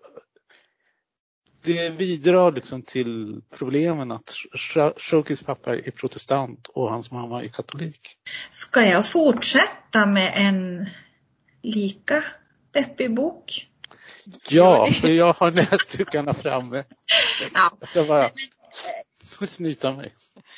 det 1.64 1.98
bidrar 1.98 2.52
liksom 2.52 2.82
till 2.82 3.42
problemen 3.58 4.12
att 4.12 4.34
Sh- 4.58 4.94
Shokis 4.98 5.44
pappa 5.44 5.76
är 5.76 5.92
protestant 5.92 6.68
och 6.68 6.92
hans 6.92 7.12
mamma 7.12 7.44
är 7.44 7.48
katolik. 7.48 8.18
Ska 8.52 8.86
jag 8.86 9.08
fortsätta 9.08 10.06
med 10.06 10.34
en 10.36 10.86
lika 11.62 12.24
deppig 12.72 13.16
bok? 13.16 13.70
Ja, 14.50 14.88
för 14.92 15.08
jag 15.08 15.34
har 15.34 15.52
näsdukarna 15.52 16.34
framme. 16.34 16.84
Ja. 17.54 17.72
Jag 17.80 17.90
ska 17.90 18.04
bara 18.04 18.30
snyta 19.48 19.92
mig. 19.92 20.14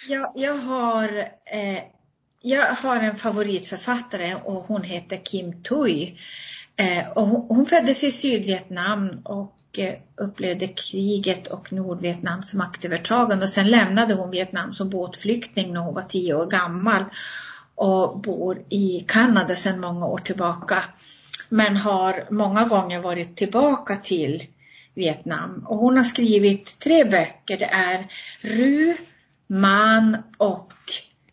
Jag, 0.08 0.32
jag, 0.36 0.58
har, 0.58 1.18
eh, 1.46 1.84
jag 2.42 2.66
har 2.66 3.00
en 3.00 3.16
favoritförfattare 3.16 4.36
och 4.44 4.64
hon 4.68 4.84
heter 4.84 5.18
Kim 5.18 5.64
Thuy. 5.64 6.18
Eh, 6.76 7.10
och 7.10 7.28
hon, 7.28 7.46
hon 7.50 7.66
föddes 7.66 8.04
i 8.04 8.12
Sydvietnam 8.12 9.22
och 9.24 9.56
eh, 9.78 9.94
upplevde 10.18 10.68
kriget 10.68 11.48
och 11.48 11.74
Nordvietnams 11.74 12.54
maktövertagande 12.54 13.44
och 13.44 13.50
sen 13.50 13.70
lämnade 13.70 14.14
hon 14.14 14.32
Vietnam 14.32 14.74
som 14.74 14.90
båtflykting 14.90 15.74
när 15.74 15.82
hon 15.82 15.94
var 15.94 16.04
tio 16.04 16.34
år 16.34 16.46
gammal 16.46 17.04
och 17.76 18.20
bor 18.20 18.62
i 18.70 19.06
Kanada 19.08 19.56
sedan 19.56 19.80
många 19.80 20.06
år 20.06 20.18
tillbaka. 20.18 20.84
Men 21.50 21.78
har 21.78 22.28
många 22.32 22.64
gånger 22.66 23.00
varit 23.00 23.36
tillbaka 23.36 23.96
till 23.96 24.44
Vietnam. 24.94 25.66
Och 25.68 25.78
hon 25.78 25.98
har 25.98 26.04
skrivit 26.04 26.80
tre 26.80 27.04
böcker. 27.04 27.58
Det 27.58 27.66
är 27.66 28.08
Ru, 28.42 28.96
Man 29.48 30.18
och 30.38 30.74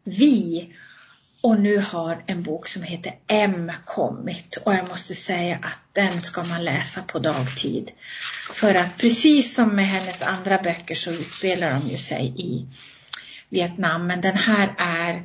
Vi. 0.04 0.68
Och 1.40 1.61
nu 1.61 1.78
har 1.78 2.23
en 2.26 2.42
bok 2.42 2.68
som 2.68 2.83
heter 2.83 3.14
M 3.26 3.73
kommit. 3.85 4.56
Och 4.64 4.75
jag 4.75 4.88
måste 4.88 5.14
säga 5.14 5.56
att 5.56 5.78
den 5.92 6.23
ska 6.23 6.44
man 6.44 6.64
läsa 6.64 7.02
på 7.02 7.18
dagtid. 7.18 7.90
För 8.50 8.75
att 8.75 8.99
precis 8.99 9.54
som 9.54 9.76
med 9.76 9.87
hennes 9.87 10.23
andra 10.23 10.59
böcker 10.59 10.94
så 10.94 11.11
utspelar 11.11 11.71
de 11.71 11.88
ju 11.88 11.99
sig 11.99 12.35
i 12.37 12.66
Vietnam. 13.49 14.06
Men 14.06 14.21
den 14.21 14.37
här 14.37 14.75
är 14.78 15.23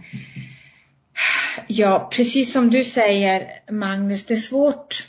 Ja, 1.67 2.09
precis 2.13 2.53
som 2.53 2.69
du 2.69 2.83
säger 2.83 3.71
Magnus, 3.71 4.25
det 4.25 4.33
är 4.33 4.37
svårt. 4.37 5.07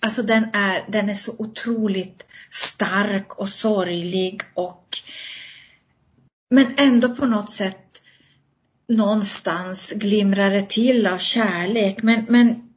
Alltså 0.00 0.22
den 0.22 0.44
är, 0.52 0.84
den 0.88 1.08
är 1.08 1.14
så 1.14 1.34
otroligt 1.38 2.26
stark 2.50 3.34
och 3.38 3.48
sorglig 3.48 4.42
och 4.54 4.98
men 6.50 6.74
ändå 6.76 7.14
på 7.14 7.26
något 7.26 7.50
sätt 7.50 8.02
någonstans 8.88 9.92
glimrar 9.92 10.50
det 10.50 10.68
till 10.68 11.06
av 11.06 11.18
kärlek. 11.18 12.02
Men, 12.02 12.26
men 12.28 12.72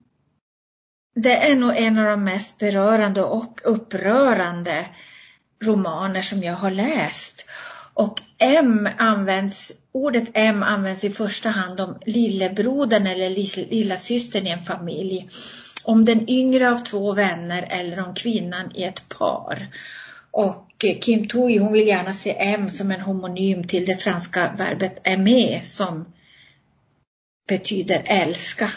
det 1.16 1.52
är 1.52 1.56
nog 1.56 1.78
en 1.78 1.98
av 1.98 2.06
de 2.06 2.24
mest 2.24 2.58
berörande 2.58 3.24
och 3.24 3.62
upprörande 3.64 4.86
romaner 5.64 6.22
som 6.22 6.44
jag 6.44 6.56
har 6.56 6.72
läst. 6.72 7.46
Och 7.94 8.22
M 8.38 8.90
används, 8.98 9.72
ordet 9.92 10.30
M 10.34 10.64
används 10.64 11.04
i 11.04 11.10
första 11.10 11.50
hand 11.50 11.80
om 11.80 11.98
lillebrodern 12.06 13.08
eller 13.08 13.30
lilla 13.70 13.98
systern 13.98 14.48
i 14.48 14.50
en 14.50 14.64
familj. 14.64 15.30
Om 15.84 16.06
den 16.06 16.30
yngre 16.30 16.72
av 16.72 16.78
två 16.78 17.14
vänner 17.14 17.68
eller 17.70 18.00
om 18.00 18.16
kvinnan 18.16 18.76
i 18.76 18.84
ett 18.84 19.10
par. 19.10 19.68
Och 20.32 20.86
Kim 21.02 21.28
Thuy 21.28 21.60
hon 21.60 21.74
vill 21.74 21.88
gärna 21.88 22.14
se 22.14 22.36
M 22.40 22.70
som 22.70 22.92
en 22.92 23.02
homonym 23.02 23.68
till 23.68 23.86
det 23.86 23.96
franska 23.96 24.54
verbet 24.58 25.08
aimer 25.08 25.62
som 25.64 26.06
betyder 27.48 28.02
älska. 28.06 28.72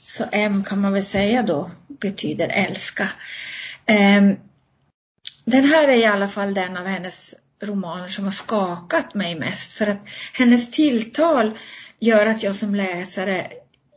Så 0.00 0.24
M 0.32 0.64
kan 0.64 0.80
man 0.80 0.92
väl 0.92 1.04
säga 1.04 1.42
då 1.42 1.70
betyder 1.88 2.48
älska. 2.48 3.08
Ehm, 3.86 4.36
den 5.44 5.64
här 5.64 5.88
är 5.88 5.96
i 5.96 6.04
alla 6.04 6.28
fall 6.28 6.54
den 6.54 6.76
av 6.76 6.86
hennes 6.86 7.34
romaner 7.64 8.08
som 8.08 8.24
har 8.24 8.32
skakat 8.32 9.14
mig 9.14 9.38
mest 9.38 9.72
för 9.72 9.86
att 9.86 10.08
hennes 10.32 10.70
tilltal 10.70 11.58
gör 12.00 12.26
att 12.26 12.42
jag 12.42 12.56
som 12.56 12.74
läsare 12.74 13.46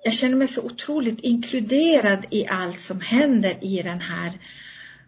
jag 0.04 0.14
känner 0.14 0.36
mig 0.36 0.48
så 0.48 0.62
otroligt 0.62 1.20
inkluderad 1.20 2.26
i 2.30 2.48
allt 2.48 2.80
som 2.80 3.02
händer 3.02 3.54
i 3.62 3.82
den 3.84 4.02
här 4.02 4.40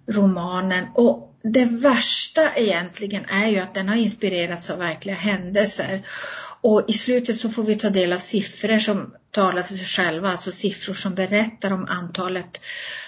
romanen 0.08 0.86
och 0.96 1.36
det 1.44 1.66
värsta 1.66 2.42
egentligen 2.56 3.26
är 3.26 3.48
ju 3.48 3.60
att 3.60 3.74
den 3.76 3.90
har 3.90 3.96
inspirerats 3.96 4.70
av 4.70 4.80
verkliga 4.80 5.16
händelser. 5.16 6.08
Och 6.62 6.86
i 6.88 6.94
slutet 6.94 7.36
så 7.36 7.50
får 7.50 7.64
vi 7.64 7.76
ta 7.76 7.90
del 7.90 8.14
av 8.14 8.18
siffror 8.18 8.80
som 8.80 9.14
talar 9.32 9.64
för 9.64 9.74
sig 9.74 9.88
själva, 9.88 10.30
alltså 10.30 10.52
siffror 10.52 10.94
som 10.94 11.16
berättar 11.16 11.72
om 11.72 11.86
antalet 11.90 12.62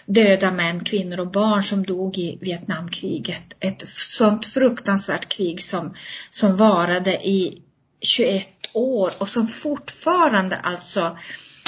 döda 0.05 0.51
män, 0.51 0.83
kvinnor 0.83 1.19
och 1.19 1.31
barn 1.31 1.63
som 1.63 1.85
dog 1.85 2.17
i 2.17 2.37
Vietnamkriget. 2.41 3.43
Ett 3.59 3.89
sånt 3.89 4.45
fruktansvärt 4.45 5.29
krig 5.29 5.61
som, 5.63 5.95
som 6.29 6.55
varade 6.55 7.27
i 7.27 7.61
21 8.01 8.47
år 8.73 9.13
och 9.17 9.29
som 9.29 9.47
fortfarande 9.47 10.57
alltså 10.57 11.17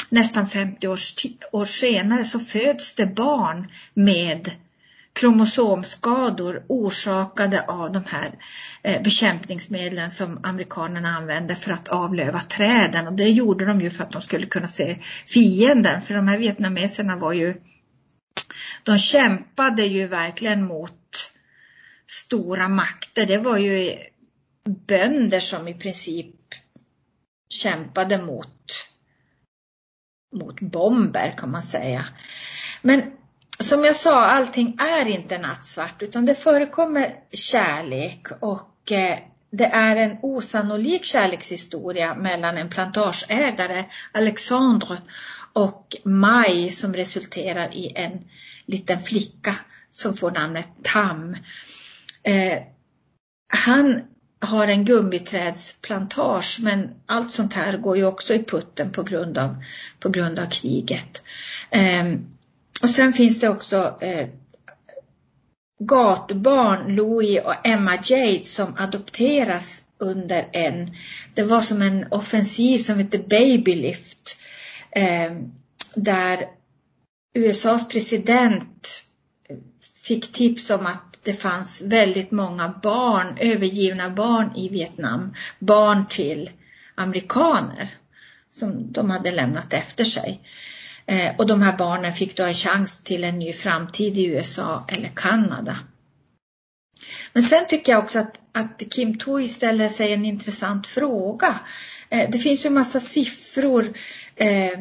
nästan 0.09 0.49
50 0.49 0.87
år, 0.87 0.99
år 1.51 1.65
senare 1.65 2.23
så 2.23 2.39
föds 2.39 2.95
det 2.95 3.15
barn 3.15 3.71
med 3.93 4.51
kromosomskador 5.13 6.65
orsakade 6.69 7.65
av 7.67 7.91
de 7.91 8.03
här 8.07 8.31
eh, 8.81 9.01
bekämpningsmedlen 9.01 10.09
som 10.09 10.39
amerikanerna 10.43 11.09
använde 11.09 11.55
för 11.55 11.71
att 11.71 11.87
avlöva 11.87 12.39
träden. 12.39 13.07
Och 13.07 13.13
det 13.13 13.29
gjorde 13.29 13.65
de 13.65 13.81
ju 13.81 13.89
för 13.89 14.03
att 14.03 14.11
de 14.11 14.21
skulle 14.21 14.47
kunna 14.47 14.67
se 14.67 14.99
fienden. 15.25 16.01
För 16.01 16.13
de 16.13 16.27
här 16.27 16.37
vietnameserna 16.37 17.15
var 17.15 17.33
ju, 17.33 17.55
de 18.83 18.97
kämpade 18.97 19.83
ju 19.83 20.07
verkligen 20.07 20.65
mot 20.65 21.31
stora 22.07 22.69
makter. 22.69 23.25
Det 23.25 23.37
var 23.37 23.57
ju 23.57 23.97
bönder 24.87 25.39
som 25.39 25.67
i 25.67 25.73
princip 25.73 26.35
kämpade 27.49 28.17
mot, 28.17 28.89
mot 30.35 30.59
bomber 30.59 31.33
kan 31.37 31.51
man 31.51 31.63
säga. 31.63 32.05
Men 32.81 33.12
som 33.63 33.83
jag 33.83 33.95
sa, 33.95 34.25
allting 34.25 34.77
är 34.79 35.07
inte 35.07 35.37
nattsvart 35.37 36.01
utan 36.01 36.25
det 36.25 36.35
förekommer 36.35 37.15
kärlek 37.31 38.27
och 38.39 38.91
eh, 38.91 39.17
det 39.49 39.65
är 39.65 39.95
en 39.95 40.17
osannolik 40.21 41.05
kärlekshistoria 41.05 42.15
mellan 42.15 42.57
en 42.57 42.69
plantageägare, 42.69 43.85
Alexandre, 44.11 44.97
och 45.53 45.95
Maj 46.03 46.71
som 46.71 46.93
resulterar 46.93 47.75
i 47.75 47.91
en 47.95 48.29
liten 48.65 49.01
flicka 49.01 49.55
som 49.89 50.13
får 50.13 50.31
namnet 50.31 50.67
Tam. 50.83 51.35
Eh, 52.23 52.63
han 53.47 54.01
har 54.39 54.67
en 54.67 54.85
gummiträdsplantage 54.85 56.59
men 56.61 56.89
allt 57.05 57.31
sånt 57.31 57.53
här 57.53 57.77
går 57.77 57.97
ju 57.97 58.05
också 58.05 58.33
i 58.33 58.43
putten 58.43 58.91
på 58.91 59.03
grund 59.03 59.37
av, 59.37 59.63
på 59.99 60.09
grund 60.09 60.39
av 60.39 60.45
kriget. 60.45 61.23
Eh, 61.71 62.13
och 62.83 62.89
sen 62.89 63.13
finns 63.13 63.39
det 63.39 63.49
också 63.49 63.97
eh, 64.01 64.27
gatubarn, 65.79 66.95
Louis 66.95 67.39
och 67.45 67.67
Emma 67.67 67.97
Jade, 68.03 68.43
som 68.43 68.75
adopteras 68.77 69.83
under 69.97 70.49
en, 70.53 70.95
det 71.33 71.43
var 71.43 71.61
som 71.61 71.81
en 71.81 72.05
offensiv 72.11 72.77
som 72.77 72.97
hette 72.97 73.17
Babylift, 73.17 74.37
eh, 74.91 75.31
där 75.95 76.47
USAs 77.35 77.87
president 77.87 79.03
fick 80.03 80.31
tips 80.31 80.69
om 80.69 80.85
att 80.85 81.19
det 81.23 81.33
fanns 81.33 81.81
väldigt 81.81 82.31
många 82.31 82.79
barn, 82.83 83.37
övergivna 83.39 84.09
barn 84.09 84.55
i 84.55 84.69
Vietnam, 84.69 85.35
barn 85.59 86.05
till 86.09 86.49
amerikaner 86.95 87.89
som 88.49 88.91
de 88.91 89.09
hade 89.09 89.31
lämnat 89.31 89.73
efter 89.73 90.03
sig. 90.03 90.41
Eh, 91.05 91.35
och 91.37 91.47
de 91.47 91.61
här 91.61 91.77
barnen 91.77 92.13
fick 92.13 92.37
då 92.37 92.43
en 92.43 92.53
chans 92.53 92.99
till 92.99 93.23
en 93.23 93.39
ny 93.39 93.53
framtid 93.53 94.17
i 94.17 94.25
USA 94.25 94.85
eller 94.87 95.11
Kanada. 95.15 95.79
Men 97.33 97.43
sen 97.43 97.67
tycker 97.67 97.91
jag 97.91 98.03
också 98.03 98.19
att, 98.19 98.39
att 98.51 98.83
Kim 98.91 99.17
Tui 99.17 99.47
ställer 99.47 99.89
sig 99.89 100.13
en 100.13 100.25
intressant 100.25 100.87
fråga. 100.87 101.59
Eh, 102.09 102.29
det 102.29 102.39
finns 102.39 102.65
ju 102.65 102.69
massa 102.69 102.99
siffror 102.99 103.93
eh, 104.35 104.79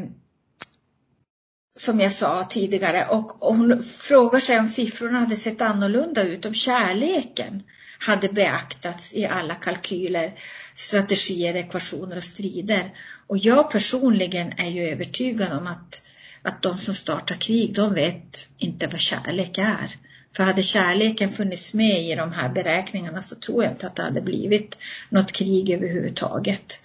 som 1.79 2.01
jag 2.01 2.13
sa 2.13 2.45
tidigare 2.45 3.07
och, 3.11 3.43
och 3.43 3.55
hon 3.55 3.83
frågar 3.83 4.41
sig 4.41 4.59
om 4.59 4.69
siffrorna 4.69 5.19
hade 5.19 5.37
sett 5.37 5.61
annorlunda 5.61 6.23
ut 6.23 6.45
om 6.45 6.55
kärleken 6.55 7.63
hade 7.99 8.29
beaktats 8.29 9.15
i 9.15 9.27
alla 9.27 9.55
kalkyler, 9.55 10.35
strategier, 10.75 11.57
ekvationer 11.57 12.17
och 12.17 12.25
strider. 12.25 12.97
Och 13.27 13.39
jag 13.39 13.71
personligen 13.71 14.53
är 14.57 14.69
ju 14.69 14.83
övertygad 14.83 15.53
om 15.53 15.67
att, 15.67 16.03
att 16.43 16.63
de 16.63 16.79
som 16.79 16.95
startar 16.95 17.35
krig, 17.35 17.75
de 17.75 17.95
vet 17.95 18.49
inte 18.59 18.87
vad 18.87 19.01
kärlek 19.01 19.59
är. 19.59 19.97
För 20.37 20.45
hade 20.45 20.63
kärleken 20.63 21.31
funnits 21.31 21.75
med 21.75 22.03
i 22.03 22.15
de 22.15 22.33
här 22.33 22.49
beräkningarna 22.49 23.23
så 23.23 23.37
tror 23.37 23.65
jag 23.65 23.73
inte 23.73 23.87
att 23.87 23.97
det 23.97 24.03
hade 24.03 24.21
blivit 24.23 24.79
något 25.09 25.33
krig 25.33 25.71
överhuvudtaget. 25.71 26.81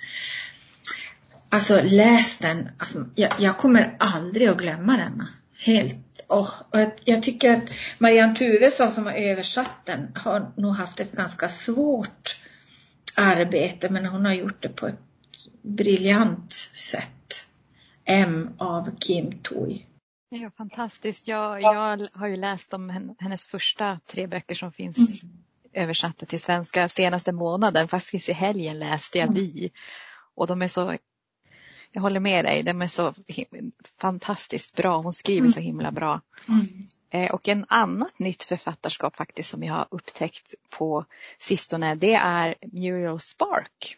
Alltså 1.49 1.81
läs 1.83 2.37
den, 2.37 2.69
alltså, 2.77 3.05
jag, 3.15 3.33
jag 3.39 3.57
kommer 3.57 3.95
aldrig 3.99 4.47
att 4.47 4.57
glömma 4.57 4.97
denna. 4.97 5.27
Helt 5.59 5.95
och, 6.27 6.47
och 6.69 6.79
jag 7.05 7.23
tycker 7.23 7.53
att 7.57 7.69
Marianne 7.97 8.35
Tuvesson 8.35 8.91
som 8.91 9.05
har 9.05 9.13
översatt 9.13 9.85
den 9.85 10.07
har 10.15 10.51
nog 10.57 10.75
haft 10.75 10.99
ett 10.99 11.11
ganska 11.11 11.49
svårt 11.49 12.39
arbete 13.15 13.89
men 13.89 14.05
hon 14.05 14.25
har 14.25 14.33
gjort 14.33 14.63
det 14.63 14.69
på 14.69 14.87
ett 14.87 14.99
briljant 15.61 16.53
sätt. 16.75 17.47
M 18.07 18.49
av 18.57 18.97
Kim 18.99 19.31
Tui. 19.31 19.85
Ja, 20.29 20.51
fantastiskt. 20.57 21.27
Jag, 21.27 21.61
jag 21.61 22.09
har 22.13 22.27
ju 22.27 22.37
läst 22.37 22.73
om 22.73 23.15
hennes 23.19 23.45
första 23.45 23.99
tre 24.05 24.27
böcker 24.27 24.55
som 24.55 24.71
finns 24.71 25.23
mm. 25.23 25.35
översatta 25.73 26.25
till 26.25 26.41
svenska 26.41 26.89
senaste 26.89 27.31
månaden. 27.31 27.87
Faktiskt 27.87 28.29
i 28.29 28.33
helgen 28.33 28.79
läste 28.79 29.17
jag 29.17 29.33
Vi. 29.33 29.59
Mm. 29.59 29.71
Och 30.35 30.47
de 30.47 30.61
är 30.61 30.67
så 30.67 30.97
jag 31.91 32.01
håller 32.01 32.19
med 32.19 32.45
dig, 32.45 32.63
de 32.63 32.81
är 32.81 32.87
så 32.87 33.13
fantastiskt 33.97 34.75
bra. 34.75 34.97
Hon 34.97 35.13
skriver 35.13 35.39
mm. 35.39 35.51
så 35.51 35.59
himla 35.59 35.91
bra. 35.91 36.21
Mm. 36.49 36.87
Eh, 37.09 37.33
och 37.33 37.47
en 37.47 37.65
annat 37.69 38.19
nytt 38.19 38.43
författarskap 38.43 39.15
faktiskt 39.15 39.49
som 39.49 39.63
jag 39.63 39.73
har 39.73 39.87
upptäckt 39.91 40.55
på 40.69 41.05
sistone 41.37 41.95
det 41.95 42.13
är 42.13 42.55
Muriel 42.61 43.19
Spark. 43.19 43.97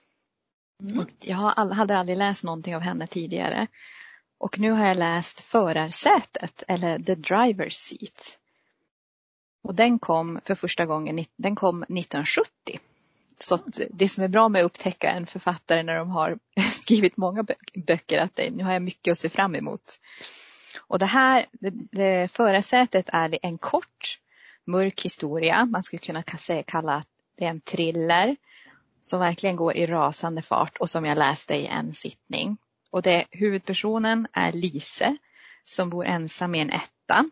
Mm. 0.91 1.08
Jag 1.19 1.36
hade 1.36 1.98
aldrig 1.98 2.17
läst 2.17 2.43
någonting 2.43 2.76
av 2.76 2.82
henne 2.82 3.08
tidigare. 3.08 3.67
Och 4.39 4.60
nu 4.60 4.71
har 4.71 4.88
jag 4.88 4.97
läst 4.97 5.39
Förarsätet 5.39 6.63
eller 6.67 6.99
The 6.99 7.15
Driver's 7.15 7.69
Seat. 7.69 8.38
Och 9.62 9.75
den 9.75 9.99
kom 9.99 10.39
för 10.45 10.56
första 10.56 10.86
gången 10.86 11.25
den 11.36 11.56
kom 11.56 11.84
1970. 11.84 12.80
Så 13.39 13.60
det 13.89 14.10
som 14.10 14.23
är 14.23 14.28
bra 14.28 14.49
med 14.49 14.60
att 14.60 14.65
upptäcka 14.65 15.12
en 15.12 15.25
författare 15.25 15.84
när 15.84 15.95
de 15.95 16.10
har 16.10 16.39
skrivit 16.71 17.17
många 17.17 17.45
böcker, 17.88 18.19
att 18.19 18.39
nu 18.52 18.63
har 18.63 18.73
jag 18.73 18.82
mycket 18.82 19.12
att 19.12 19.19
se 19.19 19.30
fram 19.30 19.56
emot. 19.56 19.99
Och 20.88 20.99
det 20.99 21.06
här, 21.06 21.45
det, 21.52 21.69
det 21.69 22.32
förarsätet 22.32 23.10
är 23.13 23.39
en 23.41 23.58
kort, 23.58 24.19
mörk 24.65 25.02
historia. 25.06 25.65
Man 25.65 25.84
skulle 25.84 25.99
kunna 25.99 26.23
kalla 26.65 27.04
det 27.38 27.45
en 27.45 27.62
thriller 27.62 28.36
som 29.02 29.19
verkligen 29.19 29.56
går 29.56 29.75
i 29.75 29.88
rasande 29.88 30.41
fart 30.41 30.78
och 30.78 30.89
som 30.89 31.06
jag 31.06 31.17
läste 31.17 31.56
i 31.56 31.65
en 31.65 31.93
sittning. 31.93 32.58
Och 32.91 33.02
det, 33.02 33.25
huvudpersonen 33.32 34.28
är 34.34 34.52
Lise 34.52 35.17
som 35.65 35.89
bor 35.89 36.06
ensam 36.06 36.56
i 36.56 36.60
en 36.60 36.69
etta 36.69 37.30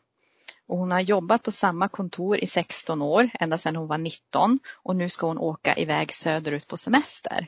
och 0.68 0.78
hon 0.78 0.92
har 0.92 1.00
jobbat 1.00 1.44
på 1.44 1.52
samma 1.52 1.88
kontor 1.88 2.38
i 2.38 2.46
16 2.46 3.02
år, 3.02 3.30
ända 3.40 3.58
sedan 3.58 3.76
hon 3.76 3.88
var 3.88 3.98
19 3.98 4.60
och 4.74 4.96
nu 4.96 5.10
ska 5.10 5.28
hon 5.28 5.38
åka 5.38 5.76
iväg 5.76 6.14
söderut 6.14 6.68
på 6.68 6.78
semester. 6.78 7.48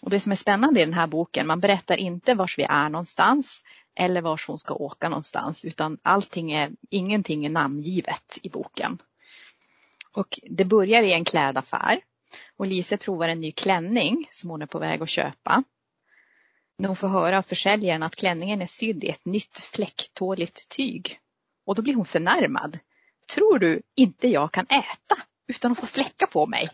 Och 0.00 0.10
det 0.10 0.20
som 0.20 0.32
är 0.32 0.36
spännande 0.36 0.80
i 0.80 0.84
den 0.84 0.94
här 0.94 1.06
boken, 1.06 1.46
man 1.46 1.60
berättar 1.60 1.96
inte 1.96 2.34
vars 2.34 2.58
vi 2.58 2.62
är 2.62 2.88
någonstans 2.88 3.62
eller 3.94 4.20
vars 4.20 4.48
hon 4.48 4.58
ska 4.58 4.74
åka 4.74 5.08
någonstans 5.08 5.64
utan 5.64 5.98
allting 6.02 6.52
är, 6.52 6.70
ingenting 6.90 7.46
är 7.46 7.50
namngivet 7.50 8.38
i 8.42 8.48
boken. 8.48 8.98
Och 10.16 10.40
det 10.42 10.64
börjar 10.64 11.02
i 11.02 11.12
en 11.12 11.24
klädaffär 11.24 12.00
och 12.56 12.66
Lise 12.66 12.96
provar 12.96 13.28
en 13.28 13.40
ny 13.40 13.52
klänning 13.52 14.28
som 14.30 14.50
hon 14.50 14.62
är 14.62 14.66
på 14.66 14.78
väg 14.78 15.02
att 15.02 15.08
köpa. 15.08 15.64
När 16.78 16.88
hon 16.88 16.96
får 16.96 17.08
höra 17.08 17.38
av 17.38 17.42
försäljaren 17.42 18.02
att 18.02 18.16
klänningen 18.16 18.62
är 18.62 18.66
sydd 18.66 19.04
i 19.04 19.08
ett 19.08 19.24
nytt 19.24 19.58
fläcktåligt 19.58 20.68
tyg. 20.68 21.18
Och 21.66 21.74
då 21.74 21.82
blir 21.82 21.94
hon 21.94 22.06
förnärmad. 22.06 22.78
Tror 23.34 23.58
du 23.58 23.82
inte 23.94 24.28
jag 24.28 24.52
kan 24.52 24.66
äta 24.66 25.22
utan 25.48 25.72
att 25.72 25.78
få 25.78 25.86
fläcka 25.86 26.26
på 26.26 26.46
mig? 26.46 26.70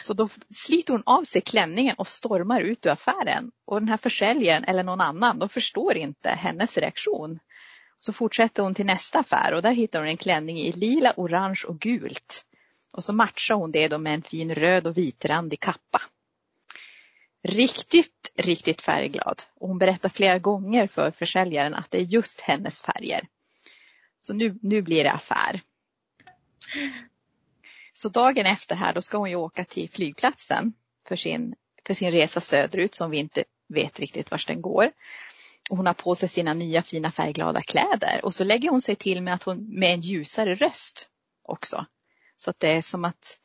Så 0.00 0.12
då 0.12 0.28
sliter 0.50 0.92
hon 0.92 1.02
av 1.06 1.24
sig 1.24 1.40
klänningen 1.40 1.94
och 1.98 2.08
stormar 2.08 2.60
ut 2.60 2.86
ur 2.86 2.90
affären. 2.90 3.50
Och 3.64 3.80
den 3.80 3.88
här 3.88 3.96
försäljaren 3.96 4.64
eller 4.64 4.82
någon 4.82 5.00
annan, 5.00 5.38
de 5.38 5.48
förstår 5.48 5.96
inte 5.96 6.28
hennes 6.28 6.78
reaktion. 6.78 7.38
Så 7.98 8.12
fortsätter 8.12 8.62
hon 8.62 8.74
till 8.74 8.86
nästa 8.86 9.18
affär 9.18 9.54
och 9.54 9.62
där 9.62 9.72
hittar 9.72 9.98
hon 9.98 10.08
en 10.08 10.16
klänning 10.16 10.58
i 10.58 10.72
lila, 10.72 11.12
orange 11.16 11.64
och 11.66 11.78
gult. 11.78 12.44
Och 12.92 13.04
så 13.04 13.12
matchar 13.12 13.54
hon 13.54 13.72
det 13.72 13.88
då 13.88 13.98
med 13.98 14.14
en 14.14 14.22
fin 14.22 14.54
röd 14.54 14.86
och 14.86 14.96
vitrandig 14.96 15.60
kappa. 15.60 16.02
Riktigt, 17.44 18.32
riktigt 18.36 18.82
färgglad. 18.82 19.42
Och 19.54 19.68
hon 19.68 19.78
berättar 19.78 20.08
flera 20.08 20.38
gånger 20.38 20.86
för 20.86 21.10
försäljaren 21.10 21.74
att 21.74 21.90
det 21.90 21.98
är 21.98 22.02
just 22.02 22.40
hennes 22.40 22.80
färger. 22.80 23.28
Så 24.18 24.34
nu, 24.34 24.58
nu 24.62 24.82
blir 24.82 25.04
det 25.04 25.12
affär. 25.12 25.60
Så 27.92 28.08
dagen 28.08 28.46
efter 28.46 28.76
här 28.76 28.94
då 28.94 29.02
ska 29.02 29.18
hon 29.18 29.30
ju 29.30 29.36
åka 29.36 29.64
till 29.64 29.90
flygplatsen 29.90 30.72
för 31.08 31.16
sin, 31.16 31.54
för 31.86 31.94
sin 31.94 32.10
resa 32.10 32.40
söderut 32.40 32.94
som 32.94 33.10
vi 33.10 33.18
inte 33.18 33.44
vet 33.68 34.00
riktigt 34.00 34.30
vart 34.30 34.46
den 34.46 34.62
går. 34.62 34.90
Och 35.70 35.76
hon 35.76 35.86
har 35.86 35.94
på 35.94 36.14
sig 36.14 36.28
sina 36.28 36.54
nya 36.54 36.82
fina 36.82 37.10
färgglada 37.10 37.62
kläder 37.62 38.20
och 38.24 38.34
så 38.34 38.44
lägger 38.44 38.70
hon 38.70 38.82
sig 38.82 38.96
till 38.96 39.22
med 39.22 39.34
att 39.34 39.42
hon 39.42 39.78
med 39.78 39.94
en 39.94 40.00
ljusare 40.00 40.54
röst 40.54 41.08
också. 41.42 41.86
Så 42.36 42.50
att 42.50 42.60
det 42.60 42.68
är 42.68 42.82
som 42.82 43.04
att 43.04 43.38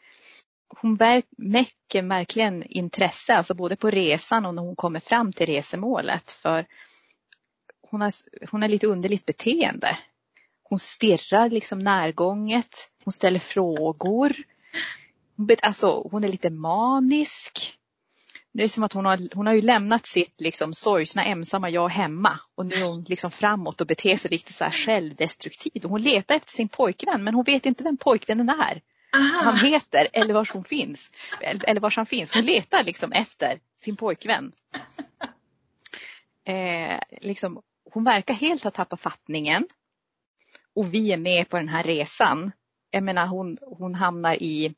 hon 0.78 0.96
väcker 1.38 2.02
verkligen 2.02 2.64
intresse, 2.64 3.38
alltså 3.38 3.54
både 3.54 3.76
på 3.76 3.90
resan 3.90 4.46
och 4.46 4.56
när 4.56 4.62
hon 4.62 4.76
kommer 4.76 5.00
fram 5.00 5.34
till 5.34 5.46
resemålet. 5.46 6.32
För 6.32 6.66
hon 7.82 8.02
har, 8.02 8.12
hon 8.52 8.62
har 8.62 8.70
lite 8.70 8.88
underligt 8.88 9.26
beteende. 9.26 9.98
Hon 10.64 10.80
stirrar 10.80 11.50
liksom 11.50 11.80
närgånget. 11.80 12.90
Hon 13.04 13.12
ställer 13.12 13.40
frågor. 13.40 14.36
Alltså, 15.62 16.08
hon 16.12 16.24
är 16.24 16.28
lite 16.28 16.50
manisk. 16.50 17.76
Det 18.52 18.64
är 18.64 18.68
som 18.68 18.84
att 18.84 18.94
hon 18.94 19.06
har, 19.06 19.36
hon 19.36 19.48
har 19.48 19.54
ju 19.54 19.62
lämnat 19.62 20.06
sitt 20.06 20.42
liksom 20.42 20.74
sorgsna 20.74 21.26
ensamma 21.26 21.70
jag 21.70 21.90
hemma 21.90 22.40
och 22.56 22.66
nu 22.66 22.76
är 22.76 22.84
hon 22.84 23.04
liksom 23.08 23.32
framåt 23.32 23.82
och 23.82 23.88
beter 23.88 24.18
sig 24.18 24.32
lite 24.32 24.54
så 24.54 24.64
här 24.64 24.72
självdestruktiv. 24.72 25.84
Hon 25.84 26.02
letar 26.02 26.36
efter 26.36 26.52
sin 26.52 26.70
pojkvän 26.70 27.24
men 27.24 27.34
hon 27.34 27.44
vet 27.44 27.66
inte 27.66 27.84
vem 27.84 27.98
pojkvännen 27.98 28.50
är. 28.50 28.82
Aha. 29.16 29.42
Han 29.44 29.58
heter 29.58 30.08
eller 30.14 30.34
var 30.34 30.50
hon 30.54 30.64
finns. 30.64 31.12
Eller 31.42 31.82
var 31.82 31.94
han 31.96 32.06
finns. 32.06 32.34
Hon 32.34 32.46
letar 32.46 32.84
liksom 32.84 33.12
efter 33.12 33.60
sin 33.78 33.96
pojkvän. 33.96 34.52
Eh, 36.46 37.00
liksom, 37.22 37.62
hon 37.92 38.04
verkar 38.04 38.34
helt 38.34 38.64
ha 38.64 38.72
tappat 38.72 39.02
fattningen 39.02 39.68
och 40.76 40.94
vi 40.94 41.12
är 41.12 41.18
med 41.18 41.50
på 41.50 41.58
den 41.58 41.70
här 41.70 41.84
resan. 41.84 42.52
Jag 42.92 43.04
menar 43.04 43.28
hon, 43.28 43.58
hon 43.62 43.96
hamnar 43.96 44.44
i 44.44 44.76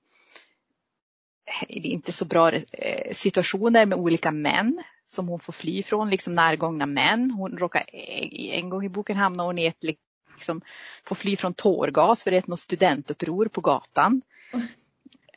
inte 1.68 2.12
så 2.12 2.26
bra 2.26 2.52
eh, 2.52 3.14
situationer 3.14 3.86
med 3.86 3.98
olika 3.98 4.32
män 4.32 4.84
som 5.06 5.28
hon 5.28 5.40
får 5.40 5.54
fly 5.54 5.84
från, 5.84 6.10
liksom 6.10 6.34
närgångna 6.34 6.86
män. 6.86 7.32
Hon 7.32 7.58
råkar, 7.58 7.84
en 8.34 8.70
gång 8.70 8.86
i 8.86 8.90
boken 8.90 9.18
hamnar 9.18 9.46
hon 9.46 9.58
i 9.58 9.66
ett, 9.66 9.84
liksom, 10.42 10.62
får 11.04 11.16
fly 11.16 11.38
från 11.38 11.54
tårgas 11.54 12.24
för 12.24 12.32
det 12.32 12.38
är 12.38 12.44
något 12.48 12.60
studentuppror 12.60 13.46
på 13.46 13.62
gatan. 13.62 14.22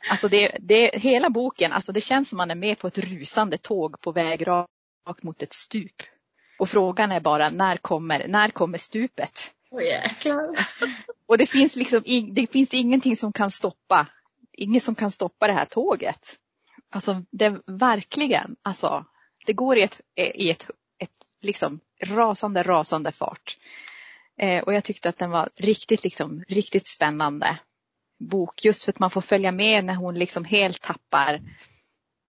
Alltså 0.09 0.27
det, 0.27 0.57
det, 0.59 0.91
hela 0.93 1.29
boken, 1.29 1.71
alltså 1.71 1.91
det 1.91 2.01
känns 2.01 2.29
som 2.29 2.37
man 2.37 2.51
är 2.51 2.55
med 2.55 2.79
på 2.79 2.87
ett 2.87 2.97
rusande 2.97 3.57
tåg 3.57 4.01
på 4.01 4.11
väg 4.11 4.47
rakt 4.47 5.23
mot 5.23 5.41
ett 5.41 5.53
stup. 5.53 6.01
Och 6.59 6.69
frågan 6.69 7.11
är 7.11 7.19
bara 7.19 7.49
när 7.49 7.77
kommer, 7.77 8.27
när 8.27 8.49
kommer 8.49 8.77
stupet? 8.77 9.53
Åh 9.71 9.83
jäklar. 9.83 10.67
Och 11.27 11.37
det 11.37 11.45
finns 11.45 11.75
liksom 11.75 12.03
det 12.31 12.51
finns 12.51 12.73
ingenting 12.73 13.15
som 13.15 13.33
kan 13.33 13.51
stoppa, 13.51 14.07
inget 14.53 14.83
som 14.83 14.95
kan 14.95 15.11
stoppa 15.11 15.47
det 15.47 15.53
här 15.53 15.65
tåget. 15.65 16.35
Alltså 16.89 17.23
det 17.31 17.61
verkligen, 17.65 18.55
alltså 18.61 19.05
det 19.45 19.53
går 19.53 19.77
i 19.77 19.83
ett, 19.83 20.01
i 20.15 20.51
ett, 20.51 20.69
ett 20.99 21.11
liksom 21.41 21.79
rasande, 22.03 22.63
rasande 22.63 23.11
fart. 23.11 23.57
Eh, 24.37 24.63
och 24.63 24.73
jag 24.73 24.83
tyckte 24.83 25.09
att 25.09 25.17
den 25.17 25.29
var 25.29 25.49
riktigt, 25.55 26.03
liksom, 26.03 26.43
riktigt 26.47 26.87
spännande 26.87 27.59
bok 28.19 28.65
just 28.65 28.83
för 28.83 28.91
att 28.91 28.99
man 28.99 29.09
får 29.09 29.21
följa 29.21 29.51
med 29.51 29.85
när 29.85 29.95
hon 29.95 30.19
liksom 30.19 30.45
helt 30.45 30.81
tappar, 30.81 31.41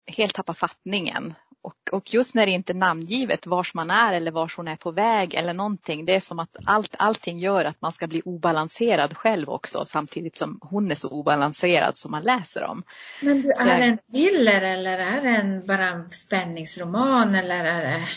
helt 0.07 0.35
tappar 0.35 0.55
fattningen. 0.55 1.35
Och, 1.65 1.77
och 1.93 2.15
just 2.15 2.35
när 2.35 2.47
det 2.47 2.53
inte 2.53 2.73
är 2.73 2.75
namngivet 2.75 3.47
vars 3.47 3.75
man 3.75 3.91
är 3.91 4.13
eller 4.13 4.31
vars 4.31 4.57
hon 4.57 4.69
är 4.69 4.77
på 4.77 4.91
väg 4.91 5.35
eller 5.35 5.55
någonting. 5.55 6.05
Det 6.05 6.15
är 6.15 6.21
som 6.21 6.39
att 6.39 6.57
allt, 6.67 6.95
allting 6.99 7.39
gör 7.39 7.65
att 7.65 7.81
man 7.81 7.93
ska 7.93 8.07
bli 8.07 8.23
obalanserad 8.25 9.17
själv 9.17 9.51
också 9.51 9.85
samtidigt 9.87 10.37
som 10.37 10.59
hon 10.63 10.91
är 10.91 10.95
så 10.95 11.09
obalanserad 11.09 11.97
som 11.97 12.11
man 12.11 12.23
läser 12.23 12.65
om. 12.65 12.83
Men 13.21 13.43
du, 13.43 13.51
är 13.51 13.79
det 13.79 13.85
en 13.85 13.99
thriller 13.99 14.63
eller 14.63 14.99
är 14.99 15.23
det 15.23 15.29
en 15.29 15.67
bara 15.67 15.89
en 15.89 16.11
spänningsroman 16.11 17.35
eller 17.35 17.65
är 17.65 17.81
det? 17.81 18.09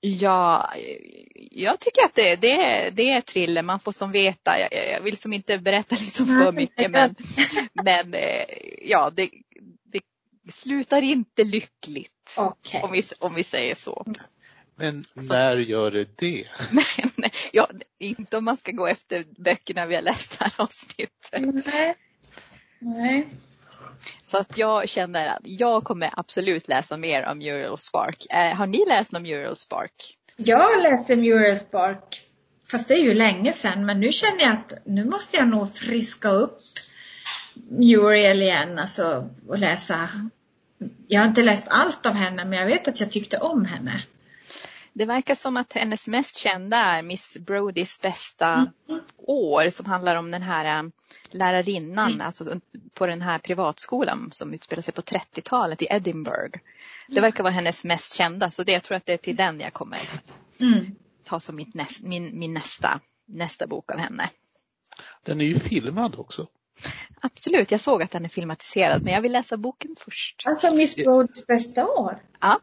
Ja, 0.00 0.70
jag 1.50 1.80
tycker 1.80 2.04
att 2.04 2.14
det, 2.14 2.36
det, 2.36 2.52
är- 2.52 2.90
det 2.90 3.10
är 3.10 3.20
thriller. 3.20 3.62
Man 3.62 3.80
får 3.80 3.92
som 3.92 4.12
veta, 4.12 4.58
jag, 4.60 4.68
jag 4.92 5.00
vill 5.00 5.16
som 5.16 5.32
inte 5.32 5.58
berätta 5.58 5.96
liksom 6.00 6.26
för 6.26 6.52
mycket 6.52 6.90
men, 6.90 7.14
men 7.84 8.14
eh, 8.14 8.44
ja, 8.82 9.10
det, 9.14 9.30
det 9.84 10.00
slutar 10.52 11.02
inte 11.02 11.44
lyckligt. 11.44 12.12
Okej. 12.36 12.80
Om 12.82 12.92
vi, 12.92 13.02
om 13.18 13.34
vi 13.34 13.44
säger 13.44 13.74
så. 13.74 14.06
Men 14.76 15.04
när 15.14 15.56
gör 15.56 15.90
det 15.90 16.18
det? 16.18 16.44
Nej, 16.70 17.10
nej, 17.16 17.32
ja, 17.52 17.68
inte 17.98 18.36
om 18.36 18.44
man 18.44 18.56
ska 18.56 18.72
gå 18.72 18.86
efter 18.86 19.24
böckerna 19.38 19.86
vi 19.86 19.94
har 19.94 20.02
läst 20.02 20.36
här 20.40 20.52
avsnittet. 20.56 21.64
Nej. 21.66 21.94
Nej. 22.78 23.28
Så 24.22 24.38
att 24.38 24.58
jag 24.58 24.88
känner 24.88 25.28
att 25.28 25.40
jag 25.42 25.84
kommer 25.84 26.10
absolut 26.16 26.68
läsa 26.68 26.96
mer 26.96 27.26
om 27.26 27.38
Muriel 27.38 27.78
Spark. 27.78 28.26
Eh, 28.30 28.56
har 28.56 28.66
ni 28.66 28.84
läst 28.88 29.14
om 29.14 29.22
Muriel 29.22 29.56
Spark? 29.56 30.18
Jag 30.36 30.82
läste 30.82 31.16
Muriel 31.16 31.56
Spark, 31.56 32.22
fast 32.70 32.88
det 32.88 32.94
är 32.94 33.02
ju 33.02 33.14
länge 33.14 33.52
sedan, 33.52 33.86
men 33.86 34.00
nu 34.00 34.12
känner 34.12 34.42
jag 34.42 34.52
att 34.52 34.72
nu 34.84 35.04
måste 35.04 35.36
jag 35.36 35.48
nog 35.48 35.74
friska 35.74 36.28
upp 36.28 36.58
Muriel 37.70 38.42
igen, 38.42 38.78
alltså 38.78 39.28
och 39.48 39.58
läsa. 39.58 40.08
Jag 41.08 41.20
har 41.20 41.28
inte 41.28 41.42
läst 41.42 41.66
allt 41.68 42.06
av 42.06 42.12
henne, 42.12 42.44
men 42.44 42.58
jag 42.58 42.66
vet 42.66 42.88
att 42.88 43.00
jag 43.00 43.10
tyckte 43.10 43.38
om 43.38 43.64
henne. 43.64 44.02
Det 44.98 45.04
verkar 45.04 45.34
som 45.34 45.56
att 45.56 45.72
hennes 45.72 46.08
mest 46.08 46.36
kända 46.36 46.76
är 46.76 47.02
Miss 47.02 47.38
Brodys 47.38 48.00
bästa 48.00 48.72
år 49.16 49.70
som 49.70 49.86
handlar 49.86 50.16
om 50.16 50.30
den 50.30 50.42
här 50.42 50.78
eh, 50.78 50.90
lärarinnan 51.30 52.20
alltså 52.20 52.60
på 52.94 53.06
den 53.06 53.22
här 53.22 53.38
privatskolan 53.38 54.30
som 54.32 54.54
utspelar 54.54 54.82
sig 54.82 54.94
på 54.94 55.00
30-talet 55.00 55.82
i 55.82 55.86
Edinburgh. 55.90 56.58
Det 57.08 57.20
verkar 57.20 57.44
vara 57.44 57.52
hennes 57.52 57.84
mest 57.84 58.14
kända 58.14 58.50
så 58.50 58.64
det, 58.64 58.72
jag 58.72 58.82
tror 58.82 58.96
att 58.96 59.06
det 59.06 59.12
är 59.12 59.16
till 59.16 59.36
den 59.36 59.60
jag 59.60 59.72
kommer 59.72 60.10
Mm. 60.60 60.94
ta 61.24 61.40
som 61.40 61.56
mitt 61.56 61.74
näst, 61.74 62.00
min, 62.00 62.38
min 62.38 62.54
nästa, 62.54 63.00
nästa 63.26 63.66
bok 63.66 63.92
av 63.92 63.98
henne. 63.98 64.30
Den 65.22 65.40
är 65.40 65.44
ju 65.44 65.58
filmad 65.58 66.14
också. 66.18 66.46
Absolut, 67.20 67.70
jag 67.70 67.80
såg 67.80 68.02
att 68.02 68.10
den 68.10 68.24
är 68.24 68.28
filmatiserad 68.28 69.02
men 69.02 69.12
jag 69.14 69.20
vill 69.20 69.32
läsa 69.32 69.56
boken 69.56 69.96
först. 69.98 70.42
Alltså 70.46 70.74
Miss 70.74 70.96
Brodys 70.96 71.46
bästa 71.46 71.86
år? 71.86 72.22
Ja. 72.40 72.60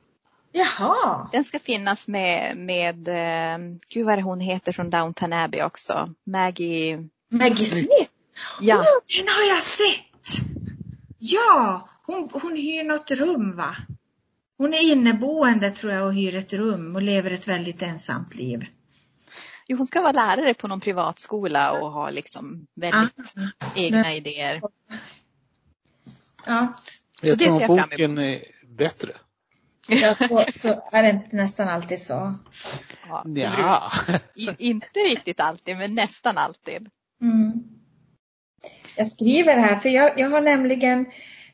Jaha. 0.58 1.30
Den 1.32 1.44
ska 1.44 1.60
finnas 1.60 2.08
med, 2.08 2.58
med 2.58 3.08
eh, 3.08 3.58
gud 3.90 4.06
vad 4.06 4.20
hon 4.20 4.40
heter 4.40 4.72
från 4.74 4.90
Downton 4.90 5.34
Abbey 5.34 5.62
också, 5.62 6.14
Maggie, 6.26 7.08
Maggie 7.32 7.66
Smith? 7.66 8.12
ja. 8.62 8.76
Åh, 8.80 9.18
den 9.18 9.28
har 9.28 9.44
jag 9.56 9.64
sett! 9.64 10.46
Ja, 11.18 11.90
hon, 12.06 12.30
hon 12.34 12.56
hyr 12.56 12.84
något 12.84 13.12
rum 13.12 13.56
va? 13.56 13.76
Hon 14.58 14.74
är 14.74 14.92
inneboende 14.92 15.72
tror 15.72 15.94
jag 15.94 16.06
och 16.06 16.14
hyr 16.14 16.36
ett 16.36 16.54
rum 16.54 16.96
och 16.96 17.02
lever 17.02 17.32
ett 17.32 17.48
väldigt 17.48 17.82
ensamt 17.82 18.36
liv. 18.36 18.66
Jo, 19.68 19.78
hon 19.78 19.86
ska 19.88 20.02
vara 20.02 20.12
lärare 20.12 20.54
på 20.54 20.68
någon 20.68 20.80
privatskola 20.80 21.72
och 21.82 21.92
ha 21.92 22.10
liksom 22.10 22.68
väldigt 22.76 23.24
Ah. 23.38 23.66
egna 23.76 24.14
idéer. 24.16 24.62
Ja, 26.46 26.74
Jag 27.22 27.38
det 27.38 27.46
tror 27.46 27.54
ser 27.60 27.62
jag 27.62 27.68
fram 27.68 27.78
emot. 27.78 27.90
boken 27.90 28.18
är 28.18 28.40
bättre. 28.68 29.10
Ja 29.88 30.16
så, 30.16 30.46
så 30.62 30.90
är 30.92 31.04
det 31.04 31.10
inte 31.10 31.36
nästan 31.36 31.68
alltid 31.68 32.00
så. 32.02 32.34
Ja, 33.08 33.24
Ja. 33.26 33.92
inte 34.58 35.00
riktigt 35.00 35.40
alltid, 35.40 35.78
men 35.78 35.96
nästan 35.96 36.38
alltid. 36.38 36.90
Mm. 37.22 37.64
Jag 38.98 39.08
skriver 39.08 39.58
här 39.58 39.76
för 39.76 39.90
jag, 39.90 40.20
jag 40.20 40.30
har 40.30 40.42
nämligen 40.42 41.06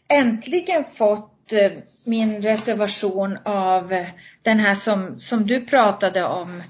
äntligen 0.10 0.84
fått 0.84 1.52
eh, 1.52 1.72
min 2.06 2.42
reservation 2.42 3.38
av 3.46 4.06
den 4.42 4.60
här 4.60 4.76
som, 4.76 5.20
som 5.20 5.48
du 5.48 5.66
pratade 5.66 6.24
om 6.26 6.64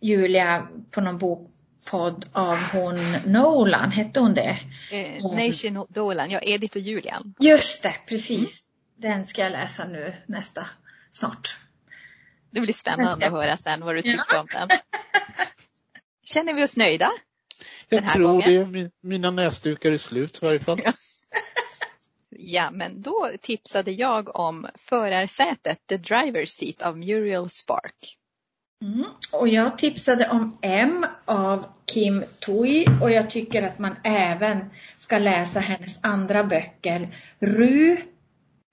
Julia 0.00 0.68
på 0.90 1.00
någon 1.00 1.18
bokpodd 1.18 2.26
av 2.32 2.56
hon 2.56 2.96
Nolan, 3.26 3.90
hette 3.90 4.20
hon 4.20 4.34
det? 4.34 4.58
Eh, 4.92 5.46
Nation 5.46 5.86
Dolan, 5.88 6.30
ja 6.30 6.40
Edith 6.42 6.76
och 6.76 6.82
Julian. 6.82 7.34
Just 7.40 7.82
det, 7.82 7.94
precis. 8.08 8.64
Den 8.96 9.26
ska 9.26 9.42
jag 9.42 9.52
läsa 9.52 9.84
nu 9.84 10.14
nästa, 10.26 10.66
snart. 11.10 11.56
Det 12.50 12.60
blir 12.60 12.72
spännande 12.74 13.26
att 13.26 13.32
höra 13.32 13.56
sen 13.56 13.80
vad 13.84 13.94
du 13.94 14.02
tyckte 14.02 14.38
om 14.38 14.46
den. 14.52 14.68
Känner 16.24 16.54
vi 16.54 16.64
oss 16.64 16.76
nöjda? 16.76 17.10
Den 17.88 17.96
Jag 18.02 18.08
här 18.08 18.14
tror 18.14 18.26
gången. 18.28 18.52
det. 18.52 18.66
Min- 18.66 18.90
Mina 19.00 19.30
näsdukar 19.30 19.92
är 19.92 19.98
slut 19.98 20.38
i 20.42 20.44
varje 20.46 20.60
fall. 20.60 20.80
Ja. 20.84 20.92
Ja, 22.40 22.70
men 22.72 23.02
då 23.02 23.30
tipsade 23.42 23.90
jag 23.92 24.36
om 24.36 24.66
Förarsätet, 24.74 25.78
The 25.86 25.96
Driver's 25.96 26.46
Seat 26.46 26.82
av 26.82 26.98
Muriel 26.98 27.50
Spark. 27.50 28.16
Mm. 28.82 29.04
Och 29.32 29.48
jag 29.48 29.78
tipsade 29.78 30.28
om 30.28 30.58
M 30.62 31.06
av 31.24 31.66
Kim 31.86 32.24
Tui 32.46 32.84
och 33.02 33.10
jag 33.10 33.30
tycker 33.30 33.62
att 33.62 33.78
man 33.78 33.96
även 34.04 34.70
ska 34.96 35.18
läsa 35.18 35.60
hennes 35.60 35.98
andra 36.02 36.44
böcker 36.44 37.14
Ru, 37.38 37.96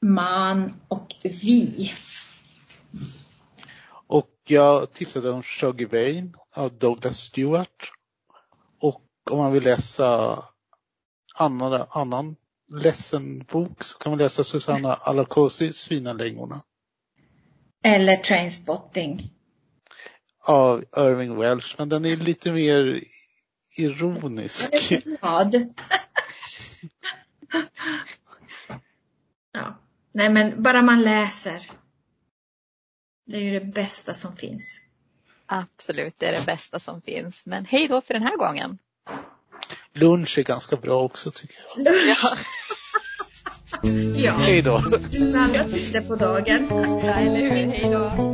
Man 0.05 0.73
och 0.87 1.15
Vi. 1.23 1.91
Och 4.07 4.31
jag 4.47 4.93
tipsade 4.93 5.31
om 5.31 5.43
Shuggy 5.43 5.85
Vane 5.85 6.29
av 6.55 6.77
Douglas 6.77 7.17
Stewart. 7.17 7.91
Och 8.81 9.01
om 9.31 9.37
man 9.37 9.51
vill 9.51 9.63
läsa 9.63 10.43
annan, 11.35 11.85
annan 11.89 12.35
ledsen 12.73 13.39
bok 13.39 13.83
så 13.83 13.97
kan 13.97 14.11
man 14.11 14.19
läsa 14.19 14.43
Susanna 14.43 14.93
Alakosi, 14.93 15.73
Svinalängorna 15.73 16.61
Eller 17.83 18.17
Trainspotting. 18.17 19.31
av 20.39 20.83
Irving 20.97 21.37
Welsh. 21.37 21.75
Men 21.77 21.89
den 21.89 22.05
är 22.05 22.15
lite 22.15 22.51
mer 22.51 23.03
ironisk. 23.77 24.69
Jag 24.73 24.91
är 24.91 25.01
glad. 25.01 25.55
Nej 30.15 30.29
men 30.29 30.63
bara 30.63 30.81
man 30.81 31.01
läser. 31.01 31.61
Det 33.27 33.37
är 33.37 33.41
ju 33.41 33.59
det 33.59 33.65
bästa 33.65 34.13
som 34.13 34.35
finns. 34.35 34.79
Absolut, 35.45 36.13
det 36.17 36.25
är 36.25 36.31
det 36.39 36.45
bästa 36.45 36.79
som 36.79 37.01
finns. 37.01 37.45
Men 37.45 37.65
hej 37.65 37.87
då 37.87 38.01
för 38.01 38.13
den 38.13 38.23
här 38.23 38.37
gången. 38.37 38.77
Lunch 39.93 40.37
är 40.37 40.43
ganska 40.43 40.75
bra 40.75 41.03
också 41.03 41.31
tycker 41.31 41.55
jag. 41.77 41.95
Ja, 42.07 42.37
Ja, 44.15 44.31
Hej 44.31 44.61
då! 44.61 44.75
alla 45.35 45.63
tider 45.69 46.01
på 46.07 46.15
dagen. 46.15 46.67
eller 47.03 47.35
hur? 47.37 47.49
Hej 47.71 47.89
då. 47.91 48.24